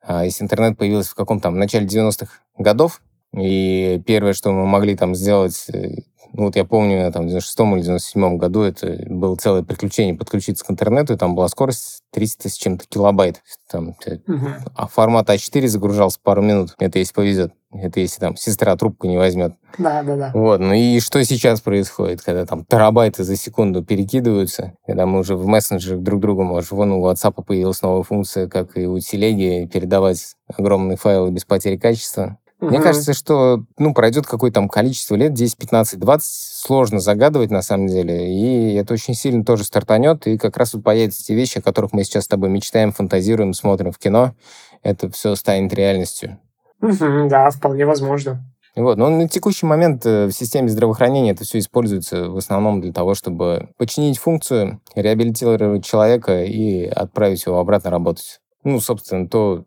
а 0.00 0.24
если 0.24 0.44
интернет 0.44 0.78
появился 0.78 1.10
в 1.10 1.14
каком-то 1.14 1.44
там 1.44 1.58
начале 1.58 1.86
90-х 1.86 2.32
годов, 2.56 3.02
и 3.36 4.02
первое, 4.06 4.32
что 4.32 4.50
мы 4.52 4.66
могли 4.66 4.96
там 4.96 5.14
сделать, 5.14 5.66
э, 5.72 6.02
Ну, 6.32 6.44
вот 6.44 6.56
я 6.56 6.64
помню, 6.64 7.12
там, 7.12 7.24
в 7.24 7.28
96 7.28 7.60
или 7.60 7.82
97 7.82 8.36
году 8.38 8.62
это 8.62 9.04
было 9.08 9.36
целое 9.36 9.62
приключение 9.62 10.14
подключиться 10.14 10.64
к 10.64 10.70
интернету, 10.70 11.12
и 11.12 11.16
там 11.16 11.34
была 11.34 11.48
скорость 11.48 12.02
300 12.12 12.48
с 12.48 12.54
чем-то 12.54 12.86
килобайт. 12.88 13.42
Там, 13.70 13.90
угу. 13.90 14.46
А 14.74 14.86
формат 14.86 15.28
А4 15.28 15.66
загружался 15.66 16.18
пару 16.22 16.42
минут. 16.42 16.74
Это 16.78 16.98
если 16.98 17.12
повезет. 17.12 17.52
Это 17.72 18.00
если 18.00 18.20
там 18.20 18.36
сестра 18.36 18.76
трубку 18.76 19.06
не 19.06 19.16
возьмет. 19.16 19.54
Да, 19.78 20.02
да, 20.02 20.16
да. 20.16 20.30
Вот, 20.34 20.60
ну 20.60 20.74
и 20.74 21.00
что 21.00 21.24
сейчас 21.24 21.62
происходит, 21.62 22.20
когда 22.20 22.44
там 22.44 22.66
терабайты 22.66 23.24
за 23.24 23.36
секунду 23.36 23.82
перекидываются, 23.82 24.74
когда 24.86 25.06
мы 25.06 25.20
уже 25.20 25.36
в 25.36 25.46
мессенджерах 25.46 26.02
друг 26.02 26.20
другу, 26.20 26.42
может, 26.42 26.70
вон 26.70 26.92
у 26.92 27.06
WhatsApp 27.06 27.42
появилась 27.42 27.80
новая 27.80 28.02
функция, 28.02 28.46
как 28.46 28.76
и 28.76 28.86
у 28.86 28.98
телеги, 28.98 29.66
передавать 29.72 30.34
огромные 30.54 30.98
файлы 30.98 31.30
без 31.30 31.46
потери 31.46 31.78
качества. 31.78 32.38
Угу. 32.62 32.70
Мне 32.70 32.80
кажется, 32.80 33.12
что 33.12 33.64
ну, 33.76 33.92
пройдет 33.92 34.28
какое-то 34.28 34.54
там 34.54 34.68
количество 34.68 35.16
лет, 35.16 35.34
10, 35.34 35.56
15, 35.56 35.98
20, 35.98 36.24
сложно 36.24 37.00
загадывать 37.00 37.50
на 37.50 37.60
самом 37.60 37.88
деле, 37.88 38.32
и 38.32 38.74
это 38.74 38.94
очень 38.94 39.14
сильно 39.14 39.44
тоже 39.44 39.64
стартанет, 39.64 40.28
и 40.28 40.38
как 40.38 40.56
раз 40.56 40.72
вот 40.72 40.84
появятся 40.84 41.24
те 41.24 41.34
вещи, 41.34 41.58
о 41.58 41.62
которых 41.62 41.92
мы 41.92 42.04
сейчас 42.04 42.24
с 42.24 42.28
тобой 42.28 42.50
мечтаем, 42.50 42.92
фантазируем, 42.92 43.52
смотрим 43.52 43.90
в 43.90 43.98
кино, 43.98 44.36
это 44.84 45.10
все 45.10 45.34
станет 45.34 45.74
реальностью. 45.74 46.38
Угу, 46.80 47.28
да, 47.28 47.50
вполне 47.50 47.84
возможно. 47.84 48.44
Вот. 48.76 48.96
Но 48.96 49.10
на 49.10 49.28
текущий 49.28 49.66
момент 49.66 50.06
э, 50.06 50.26
в 50.26 50.32
системе 50.32 50.68
здравоохранения 50.68 51.32
это 51.32 51.42
все 51.42 51.58
используется 51.58 52.30
в 52.30 52.36
основном 52.36 52.80
для 52.80 52.92
того, 52.92 53.14
чтобы 53.14 53.70
починить 53.76 54.18
функцию, 54.18 54.80
реабилитировать 54.94 55.84
человека 55.84 56.44
и 56.44 56.84
отправить 56.84 57.44
его 57.44 57.58
обратно 57.58 57.90
работать. 57.90 58.40
Ну, 58.62 58.80
собственно, 58.80 59.28
то, 59.28 59.64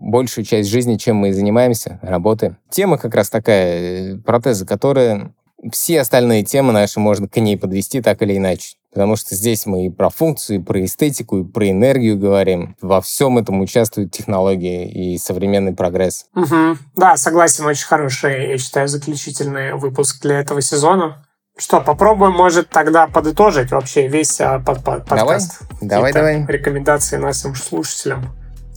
большую 0.00 0.44
часть 0.44 0.70
жизни, 0.70 0.96
чем 0.96 1.16
мы 1.16 1.30
и 1.30 1.32
занимаемся, 1.32 1.98
работаем. 2.02 2.58
Тема 2.70 2.98
как 2.98 3.14
раз 3.14 3.30
такая, 3.30 4.14
э, 4.14 4.16
протезы, 4.18 4.66
которые 4.66 5.32
все 5.72 6.00
остальные 6.00 6.44
темы 6.44 6.72
наши 6.72 7.00
можно 7.00 7.28
к 7.28 7.36
ней 7.36 7.58
подвести 7.58 8.00
так 8.00 8.22
или 8.22 8.36
иначе. 8.36 8.76
Потому 8.92 9.16
что 9.16 9.34
здесь 9.34 9.66
мы 9.66 9.86
и 9.86 9.90
про 9.90 10.08
функцию, 10.08 10.60
и 10.60 10.62
про 10.62 10.84
эстетику, 10.84 11.38
и 11.38 11.44
про 11.44 11.70
энергию 11.70 12.18
говорим. 12.18 12.74
Во 12.80 13.00
всем 13.00 13.38
этом 13.38 13.60
участвуют 13.60 14.12
технологии 14.12 15.14
и 15.14 15.18
современный 15.18 15.74
прогресс. 15.74 16.26
Угу. 16.34 16.78
Да, 16.96 17.16
согласен, 17.16 17.66
очень 17.66 17.86
хороший, 17.86 18.48
я 18.50 18.58
считаю, 18.58 18.88
заключительный 18.88 19.74
выпуск 19.74 20.22
для 20.22 20.40
этого 20.40 20.62
сезона. 20.62 21.24
Что, 21.58 21.80
попробуем, 21.80 22.32
может, 22.32 22.70
тогда 22.70 23.08
подытожить 23.08 23.72
вообще 23.72 24.06
весь 24.06 24.40
а, 24.40 24.60
под, 24.60 24.84
под, 24.84 25.04
подкаст. 25.04 25.60
Давай, 25.82 26.12
давай, 26.12 26.36
давай. 26.36 26.46
Рекомендации 26.46 27.16
нашим 27.16 27.56
слушателям. 27.56 28.26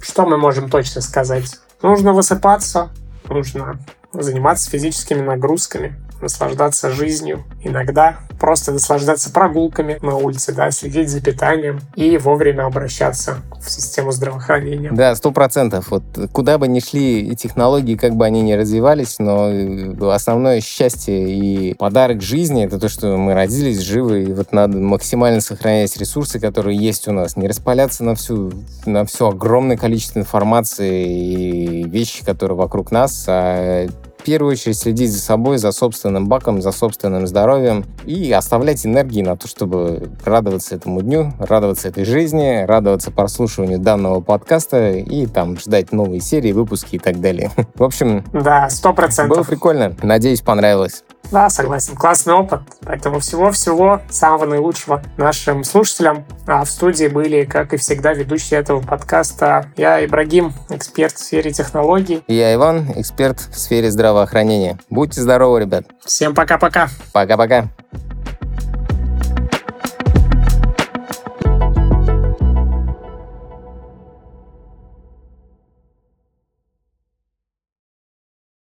Что 0.02 0.26
мы 0.26 0.38
можем 0.38 0.70
точно 0.70 1.02
сказать? 1.02 1.60
Нужно 1.82 2.14
высыпаться, 2.14 2.90
нужно 3.30 3.80
заниматься 4.14 4.70
физическими 4.70 5.22
нагрузками, 5.22 5.96
наслаждаться 6.22 6.92
жизнью, 6.92 7.44
иногда 7.62 8.20
просто 8.40 8.72
наслаждаться 8.72 9.32
прогулками 9.32 10.00
на 10.02 10.16
улице, 10.16 10.52
да, 10.54 10.72
следить 10.72 11.10
за 11.10 11.22
питанием 11.22 11.80
и 11.96 12.18
вовремя 12.18 12.66
обращаться 12.66 13.38
в 13.62 13.70
систему 13.70 14.12
здравоохранения. 14.12 14.92
Да, 14.92 15.16
сто 15.16 15.32
процентов. 15.32 15.92
Вот 15.92 16.04
куда 16.32 16.58
бы 16.58 16.68
ни 16.68 16.80
шли 16.80 17.36
технологии, 17.36 17.96
как 17.96 18.16
бы 18.16 18.26
они 18.26 18.42
ни 18.42 18.54
развивались, 18.54 19.18
но 19.20 19.50
э, 19.50 20.12
основное 20.12 20.60
счастье 20.62 21.32
и 21.32 21.76
подарок 21.76 22.22
жизни— 22.22 22.64
это 22.66 22.80
то, 22.80 22.90
что 22.90 23.16
мы 23.18 23.36
родились 23.36 23.80
живы, 23.80 24.24
и 24.24 24.34
вот 24.34 24.52
надо 24.54 24.78
максимально 24.78 25.42
сохранять 25.42 25.96
ресурсы, 25.98 26.40
которые 26.40 26.78
есть 26.78 27.08
у 27.08 27.12
нас, 27.12 27.38
не 27.38 27.48
распаляться 27.48 28.04
на 28.04 28.16
всю, 28.16 28.52
на 28.86 29.06
все 29.06 29.30
огромное 29.30 29.78
количество 29.78 30.20
информации 30.20 31.06
и 31.06 31.84
вещи, 31.84 32.26
которые 32.26 32.58
вокруг 32.58 32.92
нас, 32.92 33.26
а 33.28 33.88
в 34.22 34.24
первую 34.24 34.52
очередь 34.52 34.78
следить 34.78 35.12
за 35.12 35.20
собой, 35.20 35.58
за 35.58 35.72
собственным 35.72 36.28
баком, 36.28 36.62
за 36.62 36.72
собственным 36.72 37.26
здоровьем 37.26 37.86
и 38.06 38.32
оставлять 38.32 38.86
энергии 38.86 39.24
на 39.24 39.36
то, 39.36 39.48
чтобы 39.48 40.12
радоваться 40.24 40.76
этому 40.76 41.02
дню, 41.02 41.34
радоваться 41.40 41.88
этой 41.88 42.06
жизни, 42.06 42.64
радоваться 42.66 43.10
прослушиванию 43.10 43.80
данного 43.80 44.22
подкаста 44.22 44.92
и 44.92 45.26
там 45.26 45.58
ждать 45.58 45.92
новые 45.92 46.22
серии, 46.22 46.52
выпуски 46.52 46.98
и 46.98 47.00
так 47.00 47.20
далее. 47.20 47.50
В 47.74 47.84
общем, 47.84 48.24
да, 48.32 48.70
сто 48.70 48.94
процентов. 48.94 49.38
Было 49.38 49.44
прикольно. 49.44 49.96
Надеюсь, 50.04 50.42
понравилось. 50.42 51.04
Да, 51.32 51.50
согласен. 51.50 51.96
Классный 51.96 52.34
опыт. 52.34 52.62
Поэтому 52.84 53.20
всего-всего 53.20 54.02
самого 54.10 54.46
наилучшего 54.46 55.02
нашим 55.18 55.64
слушателям. 55.64 56.26
А 56.46 56.66
в 56.66 56.70
студии 56.70 57.08
были, 57.08 57.46
как 57.46 57.74
и 57.74 57.78
всегда, 57.78 58.14
ведущие 58.14 58.60
этого 58.60 58.82
подкаста. 58.82 59.68
Я 59.78 60.04
Ибрагим, 60.04 60.54
эксперт 60.70 61.14
в 61.14 61.20
сфере 61.20 61.52
технологий. 61.52 62.22
И 62.28 62.36
я 62.36 62.54
Иван, 62.54 62.92
эксперт 62.96 63.40
в 63.40 63.58
сфере 63.58 63.90
здравоохранения. 64.12 64.78
Будьте 64.90 65.22
здоровы, 65.22 65.62
ребят. 65.62 65.86
Всем 66.04 66.36
пока-пока. 66.36 66.90
Пока-пока. 67.14 67.70